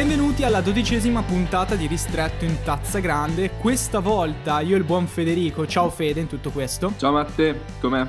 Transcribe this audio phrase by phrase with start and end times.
[0.00, 3.50] Benvenuti alla dodicesima puntata di Ristretto in Tazza Grande.
[3.50, 5.66] Questa volta io e il buon Federico.
[5.66, 6.94] Ciao Fede in tutto questo.
[6.96, 8.06] Ciao Matte, com'è?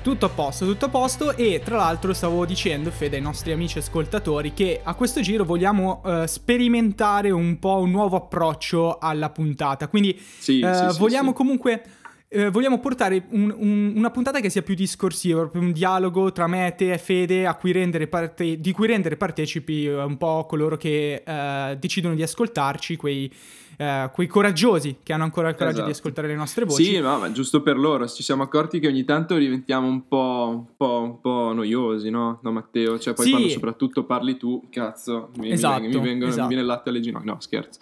[0.00, 3.76] Tutto a posto, tutto a posto e tra l'altro stavo dicendo, Fede, ai nostri amici
[3.76, 9.88] ascoltatori, che a questo giro vogliamo uh, sperimentare un po' un nuovo approccio alla puntata.
[9.88, 11.82] Quindi sì, uh, sì, vogliamo sì, comunque
[12.28, 16.46] eh, vogliamo portare un, un, una puntata che sia più discorsiva, proprio un dialogo tra
[16.46, 17.72] me, te e Fede, cui
[18.08, 23.32] parte- di cui rendere partecipi uh, un po' coloro che uh, decidono di ascoltarci, quei,
[23.78, 25.92] uh, quei, coraggiosi che hanno ancora il coraggio esatto.
[25.92, 26.84] di ascoltare le nostre voci.
[26.84, 30.48] Sì, no, ma giusto per loro, ci siamo accorti che ogni tanto diventiamo un po',
[30.50, 32.40] un po', un po noiosi, no?
[32.42, 32.98] No, Matteo?
[32.98, 33.30] Cioè, poi sì.
[33.30, 36.42] quando soprattutto parli tu, cazzo, mi, esatto, mi, vengono, esatto.
[36.42, 37.32] mi viene il latte alle ginocchia.
[37.32, 37.78] No, scherzo.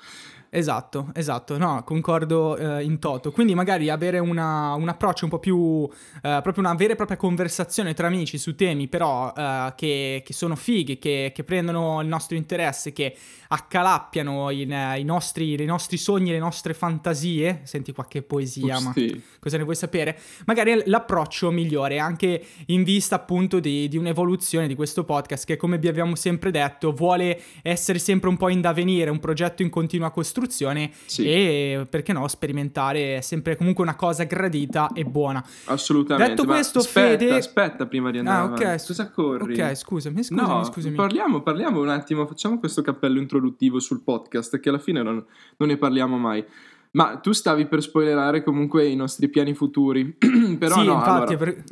[0.57, 3.33] Esatto, esatto, no, concordo eh, in toto.
[3.33, 5.85] Quindi magari avere una, un approccio un po' più,
[6.23, 10.33] eh, proprio una vera e propria conversazione tra amici su temi però eh, che, che,
[10.33, 13.17] sono fighi, che, che, prendono il nostro interesse, che
[13.49, 17.63] accalappiano in, i, nostri, i, nostri, sogni, le nostre fantasie.
[17.65, 19.13] Senti qualche poesia, Usti.
[19.13, 20.17] ma cosa ne vuoi sapere?
[20.47, 25.79] Magari l'approccio migliore, anche in vista appunto di, di un'evoluzione di questo podcast che come
[25.79, 29.69] vi abbiamo sempre detto vuole essere sempre un po' in da venire, un progetto in
[29.69, 30.43] continua costruzione
[31.07, 31.25] sì.
[31.25, 36.79] e perché no sperimentare è sempre comunque una cosa gradita e buona assolutamente detto questo
[36.81, 38.87] aspetta, Fede aspetta prima di andare ah, ok avanti.
[38.87, 39.61] cosa corri?
[39.61, 44.61] ok scusami scusami no, scusami parliamo, parliamo un attimo facciamo questo cappello introduttivo sul podcast
[44.61, 45.25] che alla fine non,
[45.57, 46.45] non ne parliamo mai
[46.95, 50.17] ma tu stavi per spoilerare comunque i nostri piani futuri.
[50.59, 51.37] però sì, no, infatti, allora...
[51.37, 51.65] per...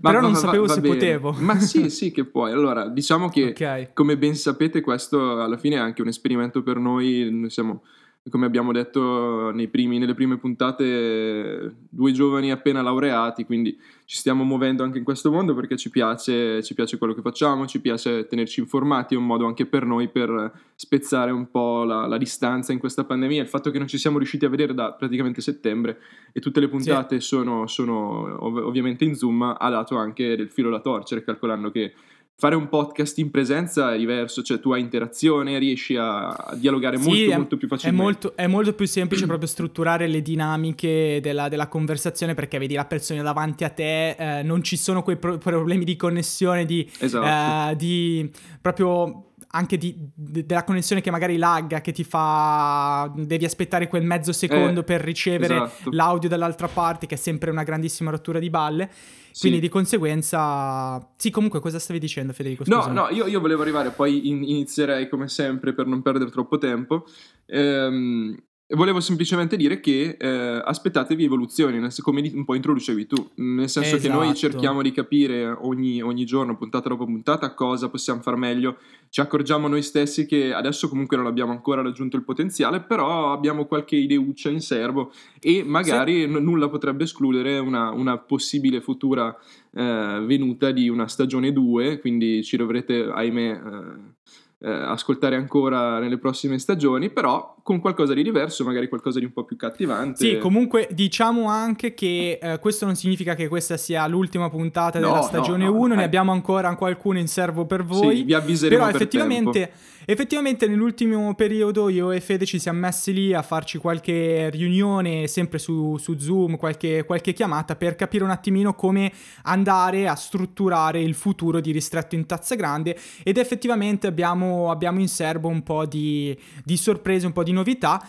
[0.00, 0.94] però va, non va, sapevo va se bene.
[0.94, 1.36] potevo.
[1.38, 2.52] Ma sì, sì che puoi.
[2.52, 3.90] Allora, diciamo che okay.
[3.92, 7.82] come ben sapete questo alla fine è anche un esperimento per noi, noi siamo
[8.28, 14.82] come abbiamo detto primi, nelle prime puntate, due giovani appena laureati, quindi ci stiamo muovendo
[14.82, 18.60] anche in questo mondo perché ci piace, ci piace quello che facciamo, ci piace tenerci
[18.60, 22.78] informati, è un modo anche per noi per spezzare un po' la, la distanza in
[22.78, 25.98] questa pandemia, il fatto che non ci siamo riusciti a vedere da praticamente settembre
[26.32, 27.26] e tutte le puntate sì.
[27.26, 31.94] sono, sono ov- ovviamente in Zoom, ha dato anche del filo da torcere, calcolando che
[32.40, 37.06] fare un podcast in presenza è diverso, cioè tu hai interazione, riesci a, dialogare sì,
[37.06, 38.00] molto, è, molto più facilmente.
[38.00, 42.74] È molto, è molto più semplice proprio strutturare le dinamiche della, della, conversazione perché vedi
[42.74, 46.90] la persona davanti a te, eh, non ci sono quei pro- problemi di connessione, di,
[46.98, 47.72] esatto.
[47.72, 48.30] eh, di
[48.62, 53.10] proprio anche di, de, della connessione che magari lagga, che ti fa.
[53.16, 55.90] devi aspettare quel mezzo secondo eh, per ricevere esatto.
[55.92, 58.90] l'audio dall'altra parte, che è sempre una grandissima rottura di balle.
[59.38, 59.64] Quindi sì.
[59.64, 61.12] di conseguenza.
[61.16, 62.64] Sì, comunque, cosa stavi dicendo, Federico?
[62.66, 62.94] No, Scusami.
[62.94, 67.04] no, io, io, volevo arrivare, poi in, inizierei come sempre per non perdere troppo tempo.
[67.46, 68.36] Ehm,
[68.72, 74.02] Volevo semplicemente dire che eh, aspettatevi evoluzioni, come un po' introducevi tu, nel senso esatto.
[74.02, 78.78] che noi cerchiamo di capire ogni, ogni, giorno, puntata dopo puntata, cosa possiamo far meglio.
[79.10, 83.66] Ci accorgiamo noi stessi che adesso comunque non abbiamo ancora raggiunto il potenziale, però abbiamo
[83.66, 86.26] qualche ideuccia in serbo e magari sì.
[86.28, 89.36] n- nulla potrebbe escludere una, una possibile futura
[89.72, 93.50] eh, venuta di una stagione 2, quindi ci dovrete, ahimè...
[93.50, 94.18] Eh,
[94.62, 99.32] eh, ascoltare ancora nelle prossime stagioni, però con qualcosa di diverso, magari qualcosa di un
[99.32, 100.24] po' più cattivante.
[100.24, 105.06] Sì, comunque diciamo anche che eh, questo non significa che questa sia l'ultima puntata no,
[105.06, 105.96] della stagione no, no, 1, eh.
[105.96, 108.16] ne abbiamo ancora qualcuno in serbo per voi.
[108.18, 109.74] Sì, vi avviseremo però per effettivamente, tempo.
[110.04, 115.58] Effettivamente nell'ultimo periodo io e Fede ci siamo messi lì a farci qualche riunione, sempre
[115.58, 119.12] su, su Zoom, qualche, qualche chiamata, per capire un attimino come
[119.42, 122.96] andare a strutturare il futuro di Ristretto in Tazza Grande.
[123.22, 128.02] Ed effettivamente abbiamo, abbiamo in serbo un po' di, di sorprese, un po' di novità.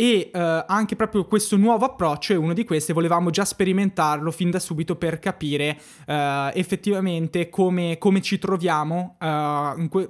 [0.00, 0.38] E uh,
[0.68, 4.94] anche proprio questo nuovo approccio è uno di questi, volevamo già sperimentarlo fin da subito
[4.94, 5.76] per capire
[6.06, 10.08] uh, effettivamente come, come, ci troviamo uh, que-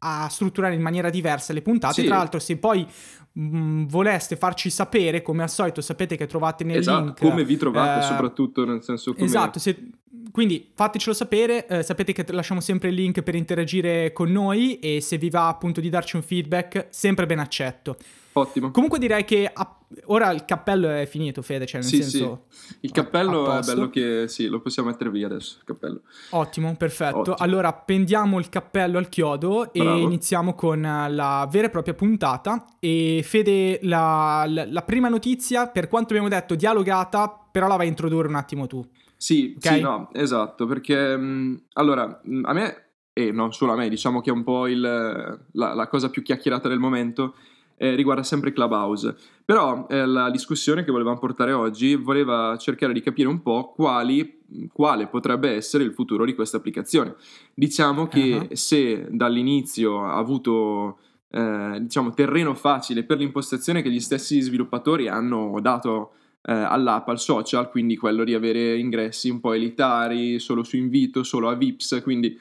[0.00, 2.02] a strutturare in maniera diversa le puntate.
[2.02, 2.06] Sì.
[2.06, 2.86] Tra l'altro, se poi
[3.32, 7.20] mh, voleste farci sapere, come al solito, sapete che trovate nel esatto, link.
[7.20, 9.24] come vi trovate, soprattutto nel senso come...
[9.24, 9.90] Esatto, se,
[10.30, 15.00] quindi fatecelo sapere, eh, sapete che lasciamo sempre il link per interagire con noi e
[15.00, 17.96] se vi va appunto di darci un feedback, sempre ben accetto.
[18.40, 18.70] Ottimo.
[18.70, 22.46] Comunque direi che a- ora il cappello è finito, Fede, cioè nel sì, senso...
[22.48, 22.76] Sì.
[22.80, 26.02] Il cappello è bello che sì, lo possiamo mettere via adesso, il cappello.
[26.30, 27.18] Ottimo, perfetto.
[27.18, 27.36] Ottimo.
[27.38, 29.98] Allora appendiamo il cappello al chiodo e Bravo.
[29.98, 32.64] iniziamo con la vera e propria puntata.
[32.78, 37.86] E Fede, la, la- la prima notizia, per quanto abbiamo detto dialogata, però la vai
[37.86, 38.86] a introdurre un attimo tu.
[39.16, 39.66] Sì, Ok.
[39.74, 42.82] sì, no, esatto, perché mh, allora, mh, a me,
[43.12, 46.22] e non solo a me, diciamo che è un po' il, la, la cosa più
[46.22, 47.34] chiacchierata del momento,
[47.78, 49.16] eh, riguarda sempre Clubhouse.
[49.44, 54.40] Però eh, la discussione che volevamo portare oggi voleva cercare di capire un po' quali,
[54.72, 57.14] quale potrebbe essere il futuro di questa applicazione.
[57.54, 58.54] Diciamo che Ah.
[58.54, 60.98] se dall'inizio ha avuto
[61.30, 67.18] eh, diciamo, terreno facile per l'impostazione che gli stessi sviluppatori hanno dato eh, all'app, al
[67.18, 72.00] social, quindi quello di avere ingressi un po' elitari, solo su invito, solo a VIPs,
[72.02, 72.38] quindi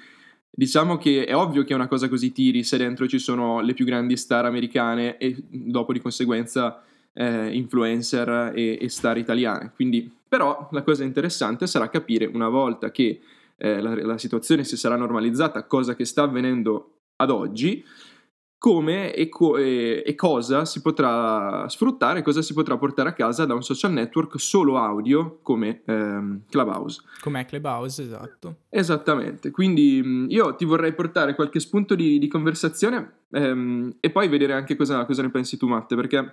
[0.57, 3.85] diciamo che è ovvio che una cosa così tiri se dentro ci sono le più
[3.85, 6.81] grandi star americane e dopo di conseguenza
[7.13, 9.71] eh, influencer e, e, star italiane.
[9.75, 13.21] Quindi, però la cosa interessante sarà capire una volta che
[13.55, 17.85] eh, la, la situazione si sarà normalizzata, cosa che sta avvenendo ad oggi,
[18.59, 23.45] come e, co- e, e, cosa si potrà sfruttare, cosa si potrà portare a casa
[23.45, 27.01] da un social network solo audio come ehm, Clubhouse.
[27.21, 28.55] Come Clubhouse, esatto.
[28.69, 34.53] Esattamente, quindi io ti vorrei portare qualche spunto di, di conversazione ehm, e poi vedere
[34.53, 36.31] anche cosa, cosa, ne pensi tu Matte, perché mm-hmm.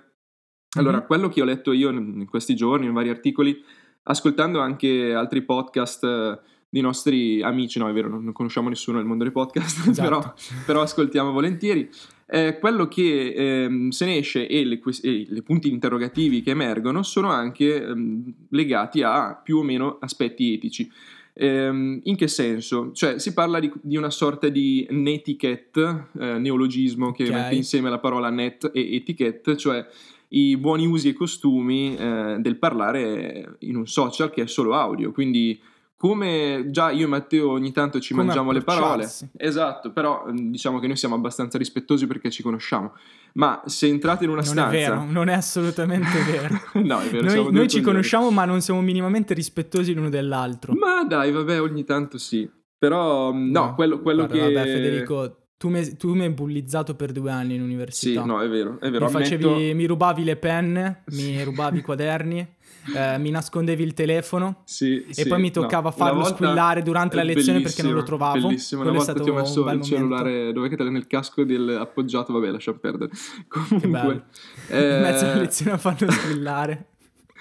[0.73, 3.55] allora quello che ho letto io in questi giorni, in vari articoli,
[4.03, 6.41] ascoltando anche altri podcast
[6.75, 10.01] di nostri amici, no è vero, non conosciamo nessuno nel mondo dei podcast, esatto.
[10.01, 10.33] però,
[10.65, 11.89] però, ascoltiamo volentieri.
[12.27, 17.03] Eh, quello che ehm, se ne esce e, le, e i punti interrogativi che emergono
[17.03, 20.89] sono anche ehm, legati a più o meno aspetti etici.
[21.33, 22.91] Ehm, in che senso?
[22.93, 27.35] Cioè, si parla di, di una sorta di netiquette, eh, neologismo che okay.
[27.35, 29.85] mette insieme la parola net e etiquette, cioè
[30.29, 35.11] i buoni usi e costumi eh, del parlare in un social che è solo audio.
[35.11, 35.59] Quindi
[35.97, 40.51] come già io e Matteo ogni tanto ci come mangiamo le parole, esatto, però mm,
[40.51, 42.93] diciamo che noi siamo abbastanza rispettosi perché ci conosciamo.
[43.33, 44.65] Ma se entrate in una non stanza.
[44.65, 46.61] Non è vero, non è assolutamente vero.
[46.83, 47.43] no, è vero.
[47.43, 50.73] Noi, noi ci conosciamo, ma non siamo minimamente rispettosi l'uno dell'altro.
[50.73, 52.49] Ma dai, vabbè, ogni tanto sì.
[52.77, 54.53] Però, mm, no, no quello, quello guarda, che.
[54.53, 58.21] Vabbè, Federico, tu mi, tu mi hai bullizzato per due anni in università.
[58.21, 59.05] Sì, no, è vero, è vero.
[59.05, 62.47] Mi, facevi, mi rubavi le penne, mi rubavi i quaderni
[62.93, 67.15] eh, mi nascondevi il telefono sì, e sì, poi mi toccava no, farlo squillare durante
[67.15, 68.47] la lezione perché non lo trovavo.
[68.47, 72.33] Bellissimo, una volta ti ho messo il cellulare dove che te nel casco del appoggiato,
[72.33, 73.11] vabbè, lascia perdere.
[73.47, 74.25] Comunque,
[74.67, 74.95] eh...
[74.95, 76.89] in mezzo alla lezione a farlo squillare.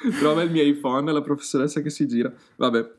[0.18, 2.32] Trova il mio iPhone, la professoressa che si gira.
[2.56, 2.90] Vabbè,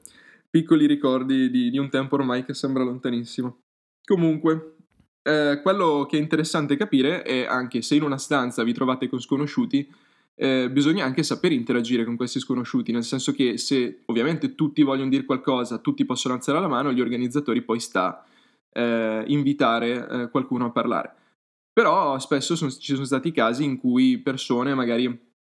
[0.50, 3.64] piccoli ricordi di, di un tempo ormai che sembra lontanissimo.
[4.04, 4.76] Comunque,
[5.24, 9.20] eh, quello che è interessante capire è anche se in una stanza vi trovate con
[9.20, 9.90] sconosciuti,
[10.36, 15.10] eh, bisogna anche sapere interagire con questi sconosciuti, nel senso che se ovviamente tutti vogliono
[15.10, 18.26] dire qualcosa, tutti possono alzare la mano, gli organizzatori poi sta
[18.72, 21.14] eh, invitare eh, qualcuno a parlare.
[21.72, 25.34] Però spesso son, ci sono stati casi in cui persone magari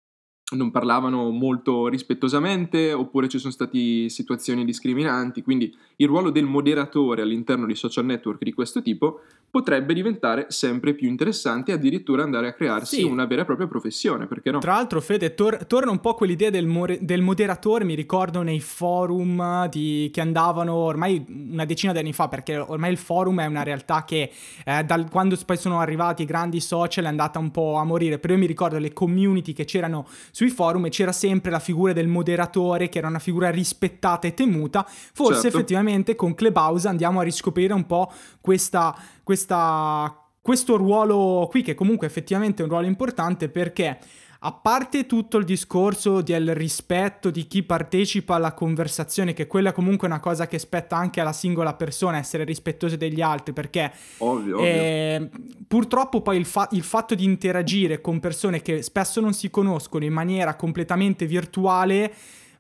[0.56, 7.22] non parlavano molto rispettosamente oppure ci sono state situazioni discriminanti, quindi il ruolo del moderatore
[7.22, 9.22] all'interno di social network di questo tipo
[9.54, 13.04] potrebbe diventare sempre più interessante e addirittura andare a crearsi sì.
[13.04, 14.58] una vera e propria professione, perché no?
[14.58, 18.60] Tra l'altro, Fede, tor- torna un po' quell'idea del, more- del, moderatore, mi ricordo nei
[18.60, 23.46] forum di- che andavano ormai una decina di anni fa, perché ormai il forum è
[23.46, 24.32] una realtà che
[24.66, 28.18] eh, dal- quando poi sono arrivati i grandi social è andata un po' a morire,
[28.18, 31.94] però io mi ricordo le community che c'erano sui forum e c'era sempre la figura
[31.94, 35.58] del moderatore, che era una figura rispettata e temuta, forse certo.
[35.58, 38.12] effettivamente con Clubhouse andiamo a riscoprire un po'
[38.42, 44.00] questa questa, questo ruolo qui, che comunque effettivamente è un ruolo importante perché
[44.46, 50.08] a parte tutto il discorso del rispetto di chi partecipa alla conversazione, che quella comunque
[50.08, 54.60] è una cosa che spetta anche alla singola persona, essere rispettosi degli altri, perché ovvio,
[54.60, 55.30] eh, ovvio.
[55.66, 60.04] purtroppo poi il, fa- il, fatto di interagire con persone che spesso non si conoscono
[60.04, 62.14] in maniera completamente virtuale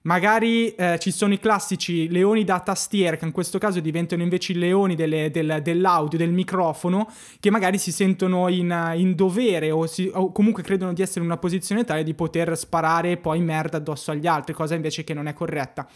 [0.03, 4.51] Magari eh, ci sono i classici leoni da tastiera, che in questo caso diventano invece
[4.51, 9.87] i leoni delle, del, dell'audio, del microfono, che magari si sentono in, in dovere o,
[9.87, 13.77] si, o, comunque credono di essere in una posizione tale di poter sparare poi merda
[13.77, 15.87] addosso agli altri, cosa invece che non è corretta.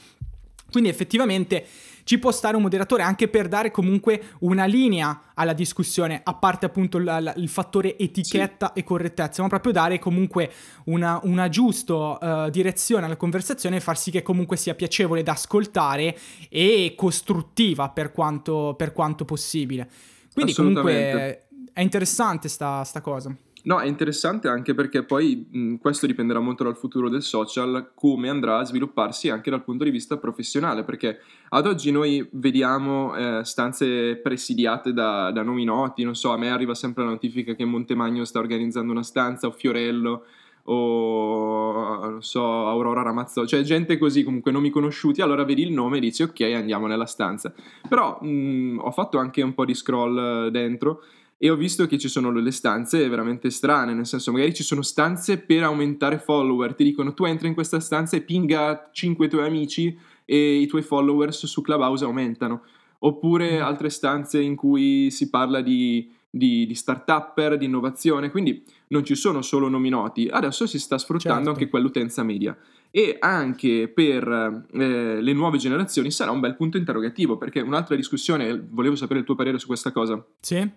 [0.71, 1.65] Quindi effettivamente
[2.07, 6.65] ci può stare un moderatore anche per dare comunque una linea alla discussione, a parte
[6.65, 8.79] appunto la, la, il fattore etichetta sì.
[8.79, 10.49] e correttezza, ma proprio dare comunque
[10.85, 15.33] una, una giusta uh, direzione alla conversazione e far sì che comunque sia piacevole da
[15.33, 19.89] ascoltare e costruttiva per quanto, per quanto possibile.
[20.33, 23.35] Quindi comunque è interessante sta, sta cosa.
[23.67, 28.29] No, è interessante anche perché poi mh, questo dipenderà molto dal futuro del social, come
[28.29, 31.19] andrà a svilupparsi anche dal punto di vista professionale, perché
[31.49, 36.49] ad oggi noi vediamo eh, stanze presidiate da, da, nomi noti, non so, a me
[36.49, 40.23] arriva sempre la notifica che Montemagno sta organizzando una stanza, o Fiorello,
[40.69, 45.97] o non so, Aurora Ramazzoli, cioè gente così, comunque nomi conosciuti, allora vedi il nome
[45.97, 47.53] e dici ok, andiamo nella stanza.
[47.89, 51.01] Però mh, ho fatto anche un po' di scroll eh, dentro
[51.39, 54.81] e ho visto che ci sono le stanze veramente strane, nel senso magari ci sono
[54.81, 59.45] stanze per aumentare follower, ti dicono tu entri in questa stanza e pinga 5 tuoi
[59.45, 62.63] amici e i tuoi followers su Clubhouse aumentano,
[62.99, 63.61] oppure mm.
[63.61, 69.13] altre stanze in cui si parla di, di, di start-upper, di innovazione, quindi non ci
[69.13, 71.49] sono solo nomi noti, adesso si sta sfruttando Certo.
[71.51, 72.57] anche quell'utenza media
[72.89, 78.65] e anche per eh, le nuove generazioni sarà un bel punto interrogativo perché un'altra discussione,
[78.71, 80.67] volevo sapere il tuo parere su questa cosa, Sì?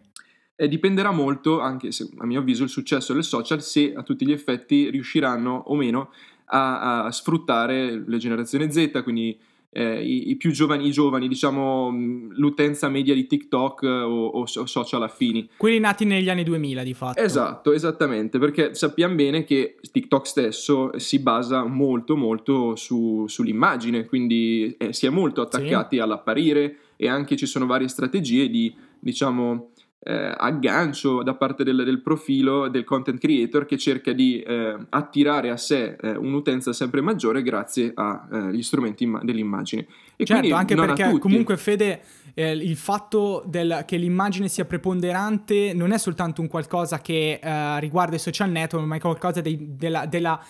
[0.61, 4.27] Eh, dipenderà molto, anche se a mio avviso il successo delle social, se a tutti
[4.27, 6.11] gli effetti riusciranno o meno
[6.47, 9.39] a, a sfruttare le generazioni Z, quindi
[9.71, 14.27] eh, i, i più giovani, i giovani, diciamo mh, l'utenza media di TikTok eh, o,
[14.27, 15.49] o so- social affini.
[15.57, 17.21] Quelli nati negli anni 2000 di fatto.
[17.21, 24.75] Esatto, esattamente, perché sappiamo bene che TikTok stesso si basa molto molto su- sull'immagine, quindi
[24.77, 29.70] eh, si è molto attaccati all'apparire e anche ci sono varie strategie di, diciamo,
[30.03, 35.51] eh, aggancio da parte del, del profilo del content creator che cerca di eh, attirare
[35.51, 39.87] a sé eh, un'utenza sempre maggiore grazie agli strumenti imma- dell'immagine.
[40.17, 42.01] E Certo, anche perché comunque Fede,
[42.35, 47.81] eh, il fatto del- che l'immagine sia preponderante non è soltanto un qualcosa che eh,
[47.81, 50.43] riguarda i social network, ma è qualcosa dei- della, della-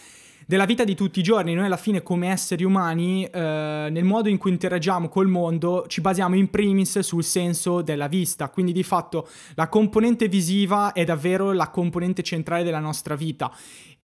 [0.51, 1.55] della vita di tutti i giorni.
[1.55, 6.01] Noi alla fine come esseri umani, eh, nel modo in cui interagiamo col mondo, ci
[6.01, 8.49] basiamo in primis sul senso della vista.
[8.49, 13.53] Quindi di fatto la componente visiva è davvero la componente centrale della nostra vita.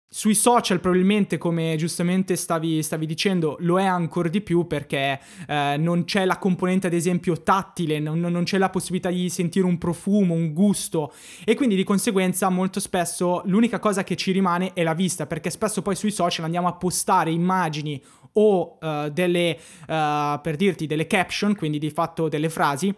[0.09, 5.75] Sui social probabilmente, come giustamente stavi, stavi dicendo, lo è ancora di più perché eh,
[5.77, 9.77] non c'è la componente ad esempio tattile, non, non c'è la possibilità di sentire un
[9.77, 11.11] profumo, un gusto.
[11.43, 15.49] E quindi di conseguenza molto spesso l'unica cosa che ci rimane è la vista perché
[15.49, 18.01] spesso poi sui social andiamo a postare immagini
[18.33, 22.95] o eh, delle, eh, per dirti, delle caption, quindi di fatto delle frasi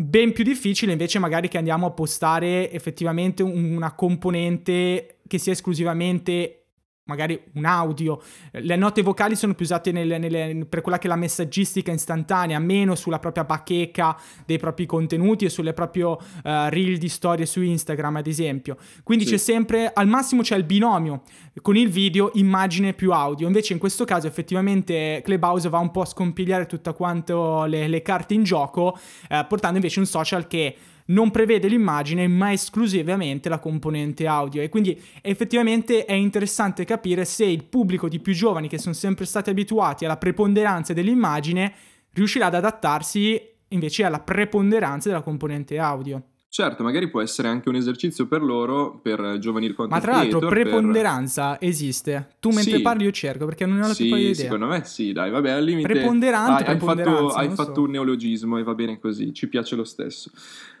[0.00, 5.52] Ben più difficile invece magari che andiamo a postare effettivamente un- una componente che sia
[5.52, 6.64] esclusivamente
[7.08, 8.20] magari un audio.
[8.50, 12.58] Le note vocali sono più usate nelle- nelle- per quella che è la messaggistica istantanea,
[12.58, 16.04] meno sulla propria bacheca dei propri contenuti e sulle proprie
[16.44, 18.76] eh, reel di storie su Instagram ad esempio.
[19.04, 19.30] Quindi Sì.
[19.30, 21.22] c'è sempre, al massimo c'è il binomio
[21.62, 23.46] con il video, immagine più audio.
[23.46, 28.02] Invece in questo caso effettivamente Clubhouse va un po' a scompigliare tutte quanto le, le
[28.02, 28.98] carte in gioco,
[29.30, 30.76] eh, portando invece un social che
[31.10, 37.44] non prevede l'immagine ma esclusivamente la componente audio e quindi effettivamente è interessante capire se
[37.44, 41.72] il pubblico di più giovani che sono sempre stati abituati alla preponderanza dell'immagine
[42.12, 46.22] riuscirà ad adattarsi invece alla preponderanza della componente audio.
[46.50, 50.38] Certo, magari può essere anche un esercizio per loro, per giovani content Ma tra l'altro
[50.38, 52.28] creator, per- preponderanza esiste.
[52.40, 52.82] Tu mentre Sì.
[52.82, 54.44] parli io cerco perché non ne ho la più Sì, pallida idea.
[54.44, 57.80] secondo me sì, dai, vabbè, al limite Preponderante, hai, hai fatto, hai fatto so.
[57.82, 60.30] un neologismo e va bene così, ci piace lo stesso.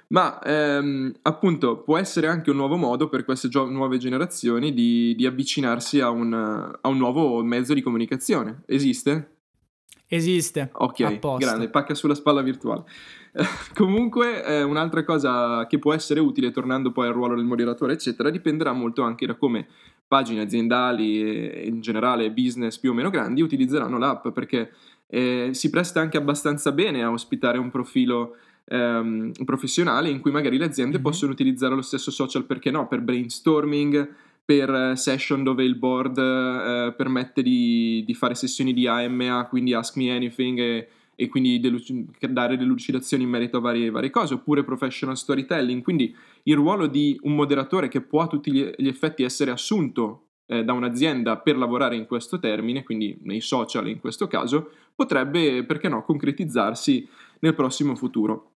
[0.08, 5.14] Ma ehm, appunto può essere anche un nuovo modo per queste gio- nuove generazioni di,
[5.14, 8.62] di avvicinarsi a un, a un nuovo mezzo di comunicazione.
[8.66, 9.36] Esiste?
[10.10, 10.70] Esiste.
[10.72, 11.44] Ok, a posto.
[11.44, 12.84] grande, pacca sulla spalla virtuale.
[13.74, 18.30] Comunque, eh, un'altra cosa che può essere utile, tornando poi al ruolo del moderatore, eccetera,
[18.30, 19.66] dipenderà molto anche da come
[20.06, 24.72] pagine aziendali e in generale business più o meno grandi utilizzeranno l'app, perché
[25.06, 28.36] eh, si presta anche abbastanza bene a ospitare un profilo
[28.68, 31.02] ehm, professionale in cui magari le aziende Mhm.
[31.02, 36.18] possono utilizzare lo stesso social, perché no, per brainstorming, per eh, session dove il board
[36.18, 41.60] eh, permette di, di fare sessioni di AMA, quindi Ask Me Anything e, e quindi
[41.60, 41.84] delu-
[42.30, 47.18] dare delucidazioni in merito a varie, varie cose, oppure professional storytelling, quindi il ruolo di
[47.24, 51.58] un moderatore che può a tutti gli, gli effetti essere assunto eh, da un'azienda per
[51.58, 57.06] lavorare in questo termine, quindi nei social in questo caso, potrebbe, perché no, concretizzarsi
[57.40, 58.52] nel prossimo futuro.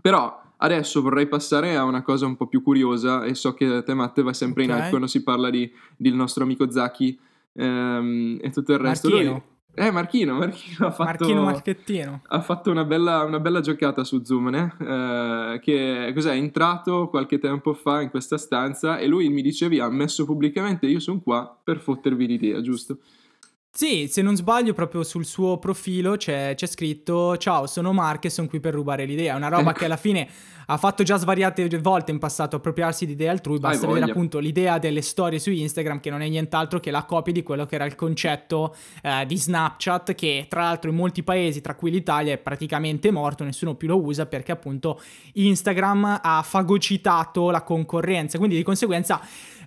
[0.00, 3.94] Però adesso vorrei passare a una cosa un po' più curiosa e so che te
[3.94, 4.76] Matte va sempre in Ok.
[4.78, 7.18] hype quando si parla di, del nostro amico Zaki
[7.54, 9.08] ehm, e tutto il resto.
[9.08, 9.44] Lui- Marchino.
[9.74, 12.22] eh, Marchino, Marchino ha fatto, Marchino Marchettino.
[12.26, 14.74] ha fatto una, bella, una bella giocata su Zoom, né?
[14.80, 19.78] Eh, che cos'è, è entrato qualche tempo fa in questa stanza e lui mi dicevi,
[19.78, 22.98] ha messo pubblicamente, io sono qua per fottervi l'idea, giusto?
[23.70, 28.30] Sì, se non sbaglio, proprio sul suo profilo c'è, c'è scritto: Ciao, sono Mark e
[28.30, 29.34] sono qui per rubare l'idea.
[29.34, 29.78] È una roba Ecco.
[29.78, 30.28] che alla fine
[30.70, 33.58] ha fatto già svariate volte in passato appropriarsi di idee altrui.
[33.58, 34.12] Basta Hai vedere voglia.
[34.12, 37.66] appunto l'idea delle storie su Instagram, che non è nient'altro che la copia di quello
[37.66, 41.90] che era il concetto eh, di Snapchat, che tra l'altro in molti paesi, tra cui
[41.92, 45.00] l'Italia, è praticamente morto, nessuno più lo usa perché appunto
[45.34, 48.38] Instagram ha fagocitato la concorrenza.
[48.38, 49.20] Quindi di conseguenza.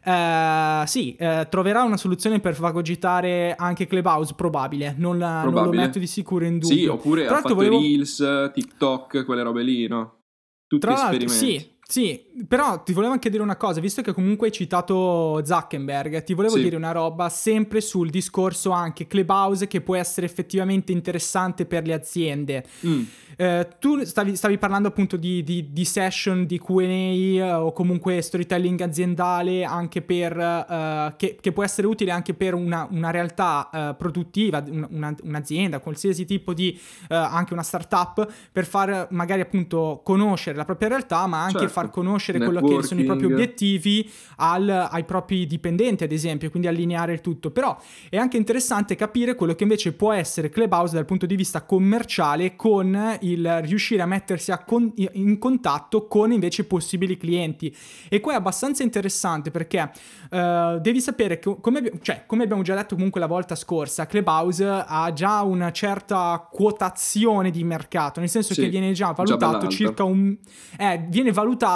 [0.04, 4.96] Eh, sì, eh, troverà una soluzione per fagocitare anche Clubhouse, probabile.
[4.98, 5.82] Non, non lo Probabile.
[5.84, 6.76] metto di sicuro in dubbio.
[6.78, 10.20] Sì, oppure Tra ha fatto volevo- Reels, TikTok, quelle robe lì, no?
[10.68, 11.34] Tutti Tra esperimenti.
[11.60, 16.24] sì, Sì, però ti volevo anche dire una cosa, visto che comunque hai citato Zuckerberg,
[16.24, 16.62] ti volevo Sì.
[16.62, 21.94] dire una roba sempre sul discorso anche Clubhouse che può essere effettivamente interessante per le
[21.94, 22.64] aziende.
[22.86, 23.02] Mm,
[23.38, 28.22] Eh, tu stavi, stavi parlando appunto di, di- di session, di QA eh, o comunque
[28.22, 33.70] storytelling aziendale anche per, eh, che, che può essere utile anche per una, una realtà
[33.74, 36.80] eh, produttiva, un- una- un'azienda, qualsiasi tipo di,
[37.10, 41.74] eh, anche una startup, per far magari appunto conoscere la propria realtà, ma anche Certo.
[41.74, 43.34] far conoscere quello che sono i propri Networking.
[43.34, 47.50] obiettivi al- ai propri dipendenti, ad esempio, quindi allineare il tutto.
[47.52, 47.78] Però
[48.10, 52.56] è anche interessante capire quello che invece può essere Clubhouse dal punto di vista commerciale
[52.56, 57.74] con il riuscire a mettersi a con- in contatto con invece possibili clienti.
[58.10, 59.90] E qua è abbastanza interessante perché
[60.30, 64.66] eh, devi sapere che, come, cioè, come abbiamo già detto comunque la volta scorsa, Clubhouse
[64.66, 69.56] ha già una certa quotazione di mercato, nel senso Sì, che viene già già valutato
[69.56, 69.68] alta.
[69.70, 70.36] circa un,
[70.78, 71.71] eh, viene valutato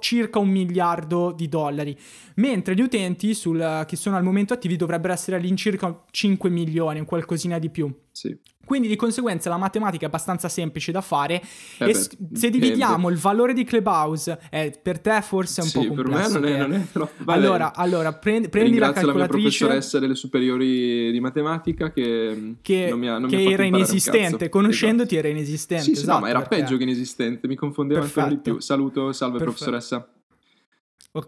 [0.00, 1.96] circa un miliardo di dollari,
[2.36, 7.04] mentre gli utenti sul- che sono al momento attivi dovrebbero essere all'incirca 5 milioni, un
[7.06, 7.92] qualcosina di più.
[8.10, 8.36] sì.
[8.66, 11.40] Quindi di conseguenza la matematica è abbastanza semplice da fare
[11.78, 15.70] Eh e beh, se dividiamo il valore di Clubhouse, eh, per te forse è un
[15.70, 16.38] Sì, po' per me complesso.
[16.40, 16.58] non è, eh.
[16.58, 17.24] non è troppo.
[17.24, 21.92] Vabbè, allora, allora prendi, prendi la ringrazio la mia calcolatrice professoressa delle superiori di matematica
[21.92, 24.48] che, che, non mi ha, non che mi era inesistente, cazzo.
[24.50, 25.26] conoscendoti Esatto.
[25.28, 25.84] era inesistente.
[25.84, 28.58] Sì, sì, no, esatto, ma era perché- peggio che inesistente, mi confondeva ancora di più.
[28.60, 29.64] Saluto, salve Perfetto.
[29.64, 30.08] professoressa.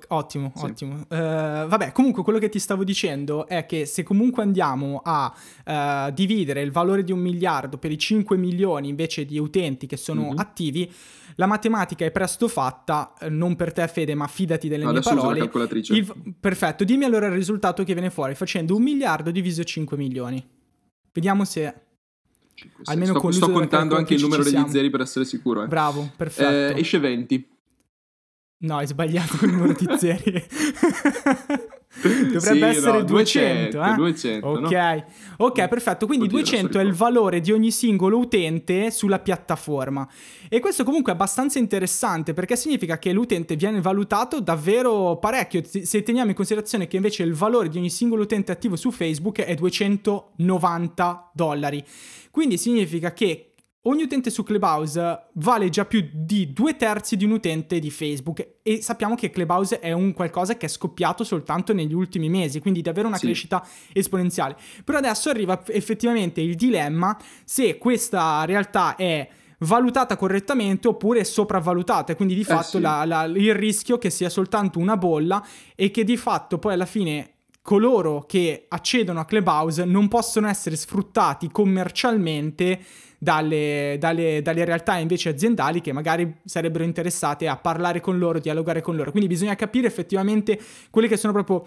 [0.08, 0.64] Ottimo, Sì.
[0.64, 1.04] ottimo.
[1.08, 5.32] Eh, vabbè, comunque quello che ti stavo dicendo è che se comunque andiamo a
[5.64, 9.96] eh, dividere il valore di un miliardo per i 5 milioni invece di utenti che
[9.96, 10.38] sono Mhm.
[10.38, 10.92] attivi,
[11.36, 14.98] la matematica è presto fatta, eh, non per te Fede, ma fidati delle No, mie
[15.00, 15.38] uso la parole.
[15.40, 15.94] calcolatrice.
[15.94, 20.44] Il- perfetto, dimmi allora il risultato che viene fuori facendo un miliardo diviso 5 milioni.
[21.12, 21.74] Vediamo se...
[22.54, 25.62] Cinque, almeno sto, con sto contando anche il numero degli zeri per essere sicuro.
[25.62, 25.68] Eh.
[25.68, 26.76] Bravo, perfetto.
[26.76, 27.48] Eh, esce 20.
[28.60, 30.44] No, hai sbagliato il numero di zeri.
[32.00, 33.94] Dovrebbe Sì, essere no, 200, eh?
[33.94, 34.66] 200, no?
[34.66, 35.04] Ok,
[35.38, 36.06] ok, perfetto.
[36.06, 40.08] Quindi Oddio, 200 è il valore di ogni singolo utente sulla piattaforma.
[40.48, 45.62] E questo comunque è abbastanza interessante perché significa che l'utente viene valutato davvero parecchio.
[45.64, 49.40] Se teniamo in considerazione che invece il valore di ogni singolo utente attivo su Facebook
[49.40, 51.84] è 290 dollari.
[52.30, 53.47] Quindi significa che
[53.82, 58.56] ogni utente su Clubhouse vale già più di due terzi di un utente di Facebook
[58.62, 62.82] e sappiamo che Clubhouse è un qualcosa che è scoppiato soltanto negli ultimi mesi, quindi
[62.82, 63.26] davvero una Sì.
[63.26, 64.56] crescita esponenziale.
[64.84, 69.26] Però adesso arriva effettivamente il dilemma se questa realtà è
[69.60, 72.80] valutata correttamente oppure sopravvalutata, quindi di fatto sì.
[72.80, 76.86] la- la- il rischio che sia soltanto una bolla e che di fatto poi alla
[76.86, 77.32] fine
[77.68, 82.80] coloro che accedono a Clubhouse non possono essere sfruttati commercialmente
[83.18, 88.80] dalle, dalle- dalle realtà invece aziendali che magari sarebbero interessate a parlare con loro, dialogare
[88.80, 89.10] con loro.
[89.10, 91.62] Quindi bisogna capire effettivamente quelle che sono proprio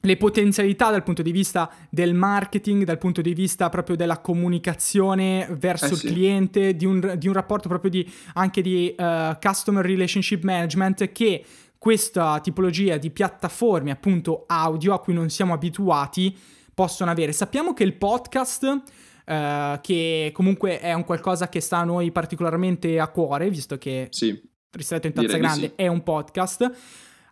[0.00, 5.46] le potenzialità dal punto di vista del marketing, dal punto di vista proprio della comunicazione
[5.58, 6.06] verso Eh il sì.
[6.08, 11.44] cliente, di un, di un rapporto proprio di, anche di eh, customer relationship management che
[11.78, 16.36] questa tipologia di piattaforme appunto audio a cui non siamo abituati
[16.74, 17.32] possono avere.
[17.32, 18.82] Sappiamo che il podcast
[19.24, 24.08] eh, che comunque è un qualcosa che sta a noi particolarmente a cuore, visto che
[24.10, 25.72] Sì, Ristretto in Tazza Direi di Grande sì.
[25.76, 26.72] è un podcast.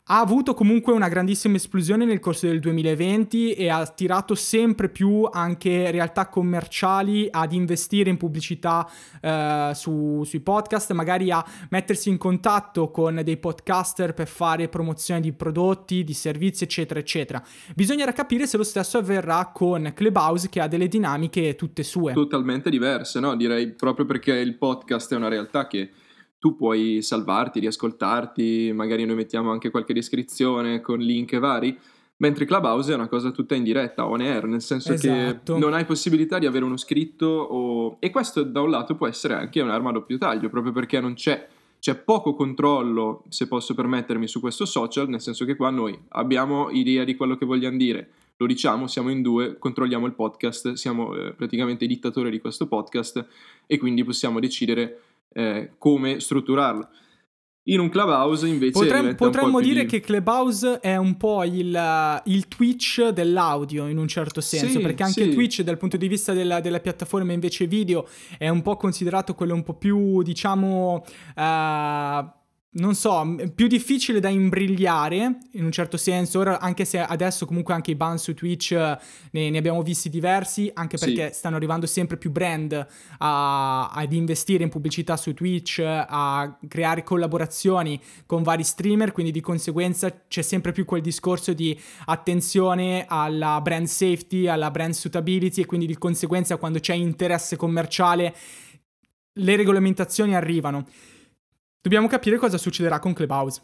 [0.08, 5.28] Ha avuto comunque una grandissima esplosione nel corso del 2020 e ha attirato sempre più
[5.28, 8.88] anche realtà commerciali ad investire in pubblicità
[9.20, 15.20] eh, su- sui podcast, magari a mettersi in contatto con dei podcaster per fare promozione
[15.20, 17.42] di prodotti, di servizi, eccetera, eccetera.
[17.74, 22.12] Bisognerà capire se lo stesso avverrà con Clubhouse che ha delle dinamiche tutte sue.
[22.12, 23.34] totalmente diverse, no?
[23.34, 25.90] Direi proprio perché il podcast è una realtà che
[26.46, 31.76] tu puoi salvarti, riascoltarti, magari noi mettiamo anche qualche descrizione con link vari,
[32.18, 35.54] mentre Clubhouse è una cosa tutta in diretta, on air, nel senso Esatto.
[35.54, 37.96] che non hai possibilità di avere uno scritto o...
[37.98, 41.14] e questo da un lato può essere anche un'arma a doppio taglio, proprio perché non
[41.14, 41.48] c'è
[41.80, 46.70] c'è poco controllo, se posso permettermi, su questo social, nel senso che qua noi abbiamo
[46.70, 51.14] idea di quello che vogliamo dire, lo diciamo, siamo in due, controlliamo il podcast, siamo
[51.14, 53.26] eh, praticamente i dittatori di questo podcast
[53.66, 55.00] e quindi possiamo decidere
[55.37, 56.88] eh, come strutturarlo.
[57.68, 62.46] In un clubhouse invece potremmo più dire di- che Clubhouse è un po' il, il
[62.46, 65.31] Twitch dell'audio in un certo senso, Sì, perché anche sì.
[65.31, 68.07] Twitch dal punto di vista della, della piattaforma invece video
[68.38, 71.05] è un po' considerato quello un po' più, diciamo,
[71.37, 72.25] eh,
[72.76, 77.72] non so, più difficile da imbrigliare in un certo senso, ora, anche se adesso comunque
[77.72, 81.38] anche i ban su Twitch ne, ne abbiamo visti diversi, anche perché sì.
[81.38, 82.86] stanno arrivando sempre più brand
[83.18, 89.40] a, ad investire in pubblicità su Twitch, a creare collaborazioni con vari streamer, quindi di
[89.40, 95.66] conseguenza c'è sempre più quel discorso di attenzione alla brand safety, alla brand suitability e
[95.66, 98.34] quindi di conseguenza quando c'è interesse commerciale
[99.38, 100.86] le regolamentazioni arrivano.
[101.87, 103.62] Dobbiamo capire cosa succederà con Clubhouse.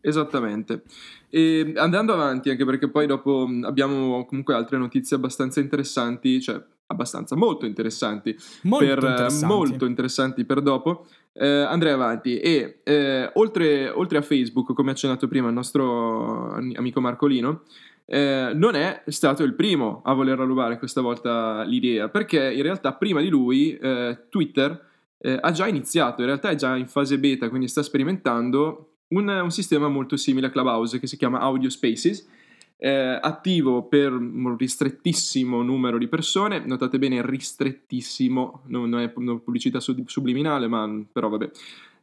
[0.00, 0.84] Esattamente.
[1.28, 7.34] E andando avanti, anche perché poi dopo abbiamo comunque altre notizie abbastanza interessanti, cioè abbastanza
[7.34, 9.46] molto interessanti, molto, per, interessanti.
[9.46, 11.08] molto interessanti per dopo.
[11.32, 17.00] Eh, andrei avanti e eh, oltre, oltre, a Facebook, come accennato prima il nostro amico
[17.00, 17.62] Marcolino,
[18.04, 22.92] eh, non è stato il primo a voler rubare questa volta l'idea, perché in realtà
[22.92, 24.85] prima di lui eh, Twitter
[25.18, 29.28] eh, ha già iniziato, in realtà è già in fase beta, quindi sta sperimentando un,
[29.28, 32.26] un sistema molto simile a Clubhouse che si chiama Audio Spaces,
[32.78, 39.38] eh, attivo per un ristrettissimo numero di persone, notate bene ristrettissimo, non, non è una
[39.38, 41.50] pubblicità subliminale, ma però vabbè.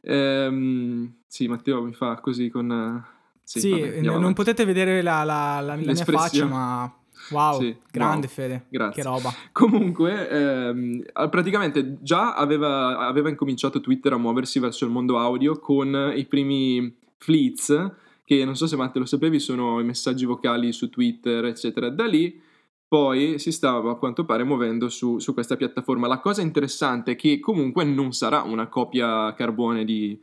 [0.00, 3.02] Ehm, sì, Matteo mi fa così con...
[3.42, 4.34] Sì, sì vabbè, non avanti.
[4.34, 6.92] potete vedere la, la, la, la mia faccia, ma
[7.30, 8.34] Wow, sì, grande wow.
[8.34, 8.66] Fede.
[8.68, 9.02] Grazie.
[9.02, 9.32] Che roba.
[9.52, 16.12] Comunque, ehm, praticamente già aveva, aveva, incominciato Twitter a muoversi verso il mondo audio con
[16.14, 17.92] i primi fleets,
[18.24, 21.90] che non so se Matte lo sapevi, sono i messaggi vocali su Twitter, eccetera.
[21.90, 22.40] Da lì
[22.86, 26.06] poi si stava a quanto pare muovendo su, su questa piattaforma.
[26.06, 30.16] La cosa interessante è che comunque non sarà una copia carbone di,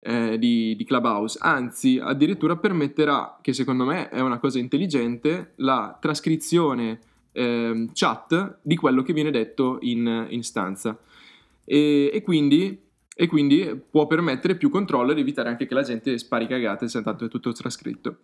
[0.00, 5.96] eh, di, di, Clubhouse, anzi addirittura permetterà, che secondo me è una cosa intelligente, la
[6.00, 6.98] trascrizione
[7.32, 10.98] eh, chat di quello che viene detto in, in stanza.
[11.64, 12.80] E, e, quindi,
[13.14, 17.02] e, quindi, può permettere più controllo ed evitare anche che la gente spari cagate se
[17.02, 18.18] tanto è tutto trascritto.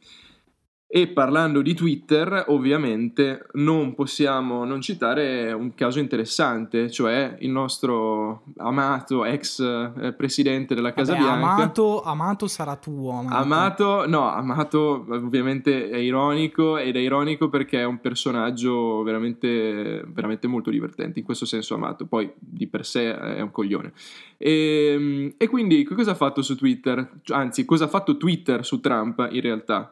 [0.96, 8.44] E parlando di Twitter, ovviamente non possiamo non citare un caso interessante, cioè il nostro
[8.56, 11.46] amato ex eh, presidente della Casa Vabbè, Bianca.
[11.48, 13.10] Amato, amato sarà tuo.
[13.10, 13.36] Amato.
[13.36, 20.46] amato, no, Amato ovviamente è ironico ed è ironico perché è un personaggio veramente, veramente
[20.46, 23.92] molto divertente, in questo senso Amato, poi di per sé è un coglione.
[24.38, 27.20] E, ehm, e quindi cosa ha fatto su Twitter?
[27.26, 29.90] Anzi, cosa ha fatto Twitter su Trump in realtà?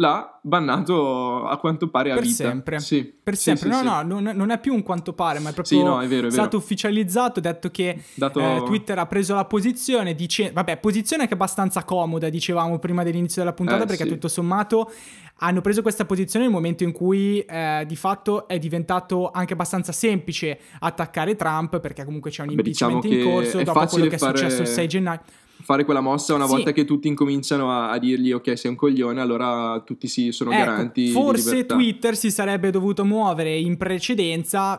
[0.00, 2.44] L'ha bannato a quanto pare a per vita.
[2.44, 2.80] Sempre.
[2.80, 3.04] Sì.
[3.22, 3.70] Per sempre.
[3.70, 6.00] Sì, no, sì, no, non, è più un quanto pare, ma è proprio sì, no,
[6.00, 8.40] è vero, è stato ufficializzato, detto che Dato...
[8.40, 10.50] eh, Twitter ha preso la posizione, dice...
[10.52, 14.90] vabbè, posizione che è abbastanza comoda, dicevamo prima dell'inizio della puntata, eh, perché tutto sommato
[15.40, 19.92] hanno preso questa posizione nel momento in cui eh, di fatto è diventato anche abbastanza
[19.92, 24.18] semplice attaccare Trump, perché comunque c'è un Beh, impeachment diciamo in corso dopo quello che
[24.18, 24.32] fare...
[24.32, 25.20] è successo il 6 gennaio
[25.62, 26.52] fare quella mossa una sì.
[26.52, 30.50] volta che tutti incominciano a, a, dirgli ok sei un coglione allora tutti si sono
[30.50, 34.78] ecco, garanti forse Twitter si sarebbe dovuto muovere in precedenza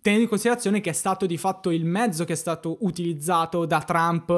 [0.00, 3.80] tenendo in considerazione che è stato di fatto il mezzo che è stato utilizzato da
[3.80, 4.30] Trump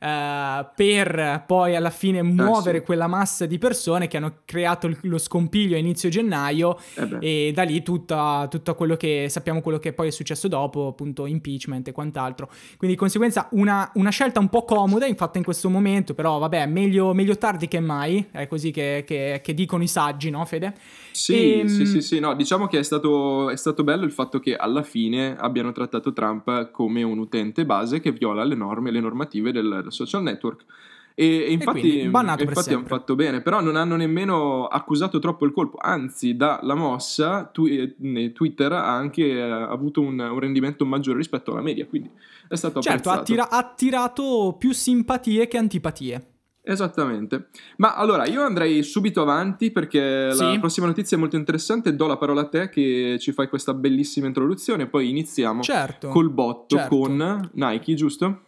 [0.00, 2.86] eh, per poi alla fine muovere ah, sì.
[2.86, 7.62] quella massa di persone che hanno creato lo scompiglio a inizio gennaio eh e da
[7.62, 11.92] lì tutta, tutto quello che sappiamo quello che poi è successo dopo appunto impeachment e
[11.92, 16.38] quant'altro quindi di conseguenza una, una scelta un po' comoda fatta in questo momento, però
[16.38, 20.44] vabbè, meglio, meglio tardi che mai, è così che, che, che, dicono i saggi, no
[20.44, 20.74] Fede?
[21.12, 24.10] Sì, e, ehm, sì, sì, sì, no, diciamo che è stato, è stato bello il
[24.10, 28.88] fatto che alla fine abbiano trattato Trump come un utente base che viola le norme
[28.88, 30.64] e le normative del social network.
[31.14, 35.52] E, e infatti, e infatti hanno fatto bene, però non hanno nemmeno accusato troppo il
[35.52, 41.18] colpo, anzi dalla mossa tu, eh, Twitter ha anche eh, avuto un, un, rendimento maggiore
[41.18, 42.10] rispetto alla media, quindi
[42.48, 43.34] è stato certo, apprezzato.
[43.34, 46.26] Certo, ha attirato più simpatie che antipatie.
[46.64, 47.48] Esattamente.
[47.78, 50.44] Ma allora io andrei subito avanti perché sì.
[50.44, 51.96] la prossima notizia è molto interessante.
[51.96, 54.86] Do la parola a te che ci fai questa bellissima introduzione.
[54.86, 56.96] Poi iniziamo certo, col botto certo.
[56.96, 58.42] con Nike, giusto?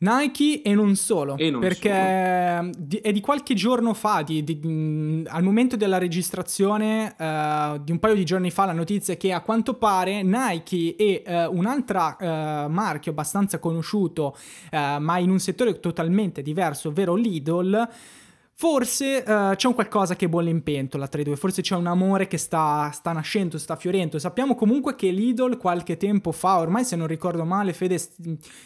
[0.00, 2.70] Nike e non solo, e non perché solo.
[2.78, 7.98] Di, è di qualche giorno fa, di, di, al momento della registrazione uh, di un
[7.98, 12.16] paio di giorni fa, la notizia è che a quanto pare Nike e uh, un'altra
[12.18, 12.24] uh,
[12.70, 14.36] marchio abbastanza conosciuto,
[14.70, 17.88] ma in un settore totalmente diverso, ovvero Lidl,
[18.60, 21.86] Forse uh, c'è un qualcosa che bolle in pentola tra i due, forse c'è un
[21.86, 24.18] amore che sta, sta nascendo, sta fiorendo.
[24.18, 28.02] Sappiamo comunque che Lidl qualche tempo fa, ormai se non ricordo male, fede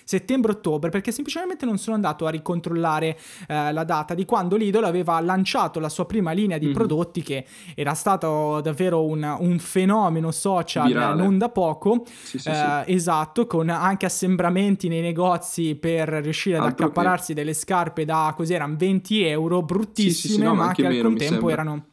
[0.05, 5.21] settembre-ottobre, perché semplicemente non sono andato a ricontrollare uh, la data di quando Lidl aveva
[5.21, 6.75] lanciato la sua prima linea di mm-hmm.
[6.75, 11.23] prodotti che era stato davvero un, un fenomeno social Virale.
[11.23, 12.05] non da poco.
[12.07, 12.93] Sì, sì, uh, sì.
[12.95, 17.41] Esatto, con anche assembramenti nei negozi per riuscire ad Altro accapararsi che...
[17.41, 21.01] delle scarpe da così erano 20 euro bruttissime, sì, sì, sì, no, ma, che al
[21.01, 21.87] contempo erano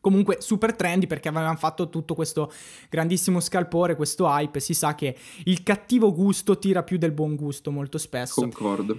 [0.00, 2.52] comunque super trendy perché avevano fatto tutto questo
[2.90, 4.60] grandissimo scalpore, questo hype.
[4.60, 8.40] Si sa che il cattivo gusto tira più del buon gusto molto spesso.
[8.40, 8.98] Concordo.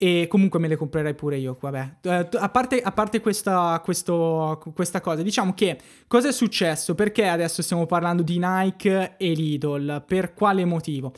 [0.00, 1.96] E comunque me le comprerei pure io, vabbè.
[2.04, 6.94] Uh, a parte, a parte questa, questo, questa, cosa, diciamo che cosa è successo?
[6.94, 10.04] Perché adesso stiamo parlando di Nike e Lidl?
[10.06, 11.12] Per quale motivo?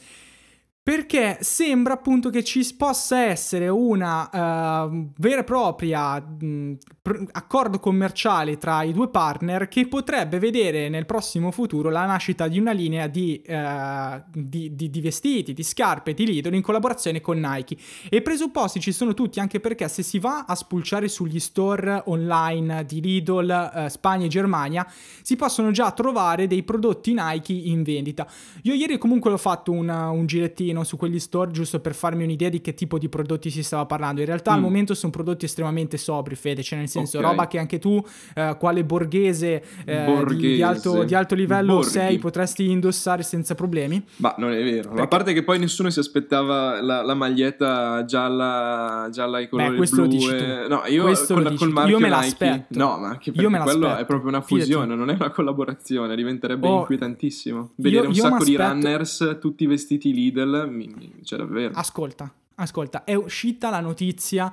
[0.90, 7.78] Perché sembra appunto che ci possa essere una uh, vera e propria mh, pr- accordo
[7.78, 12.72] commerciale tra i due partner che potrebbe vedere nel prossimo futuro la nascita di una
[12.72, 17.76] linea di, uh, di, di, di vestiti, di scarpe, di Lidl in collaborazione con Nike.
[18.08, 22.02] E i presupposti ci sono tutti anche perché se si va a spulciare sugli store
[22.06, 24.84] online di Lidl, uh, Spagna e Germania,
[25.22, 28.26] si possono già trovare dei prodotti Nike in vendita.
[28.62, 32.24] Io ieri comunque ho fatto una, un girettino pochettino su quegli store giusto per farmi
[32.24, 34.20] un'idea di che tipo di prodotti si stava parlando.
[34.20, 34.54] In realtà mm.
[34.54, 37.30] al momento sono prodotti estremamente sobri, Fede, cioè nel senso okay.
[37.30, 38.02] roba che anche tu,
[38.34, 40.36] eh, quale borghese, eh, borghese.
[40.36, 41.90] Di, di, alto, di, alto, livello Borghi.
[41.90, 44.02] sei, potresti indossare senza problemi.
[44.16, 44.88] Ma non è vero.
[44.88, 45.02] Perché...
[45.02, 49.76] A parte che poi nessuno si aspettava la, la maglietta gialla, gialla ai colori Beh,
[49.76, 50.26] questo blu.
[50.26, 50.68] Lo e...
[50.68, 52.78] No, io questo con, col marchio io me l'aspetto.
[52.78, 54.98] No, ma anche perché quello è proprio una fusione, Fidati.
[54.98, 57.72] non è una collaborazione, diventerebbe oh, inquietantissimo.
[57.76, 61.72] Vedere io, un sacco di runners tutti vestiti Lidl mi, mi, cioè davvero.
[61.74, 64.52] Ascolta, ascolta, è uscita la notizia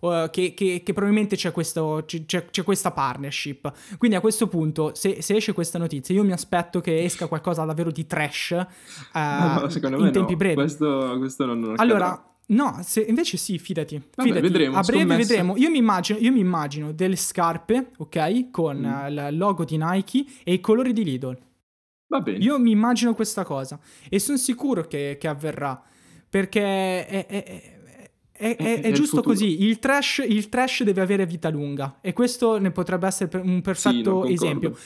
[0.00, 3.72] uh, che, che, che, probabilmente c'è, questo, c'è, c'è, questa partnership.
[3.98, 7.64] Quindi a questo punto, se, se, esce questa notizia, io mi aspetto che esca qualcosa
[7.64, 10.36] davvero di trash uh, no, in tempi no.
[10.36, 10.54] brevi.
[10.54, 13.94] Questo, questo non, non Allora, No, se, invece sì, fidati.
[13.96, 14.40] Vabbè, fidati.
[14.42, 15.28] Vedremo, a breve scommessa.
[15.28, 15.56] vedremo.
[15.56, 18.50] Io mi, immagino, io mi, immagino, delle scarpe, ok?
[18.50, 19.06] Con mm.
[19.06, 21.38] il logo di Nike e i colori di Lidl.
[22.12, 22.44] Va bene.
[22.44, 25.82] Io mi immagino questa cosa e sono sicuro che, che avverrà
[26.28, 29.62] perché è, è, è, è, giusto così.
[29.62, 34.26] Il trash, il trash, deve avere vita lunga e questo ne potrebbe essere un perfetto
[34.26, 34.76] sì, esempio.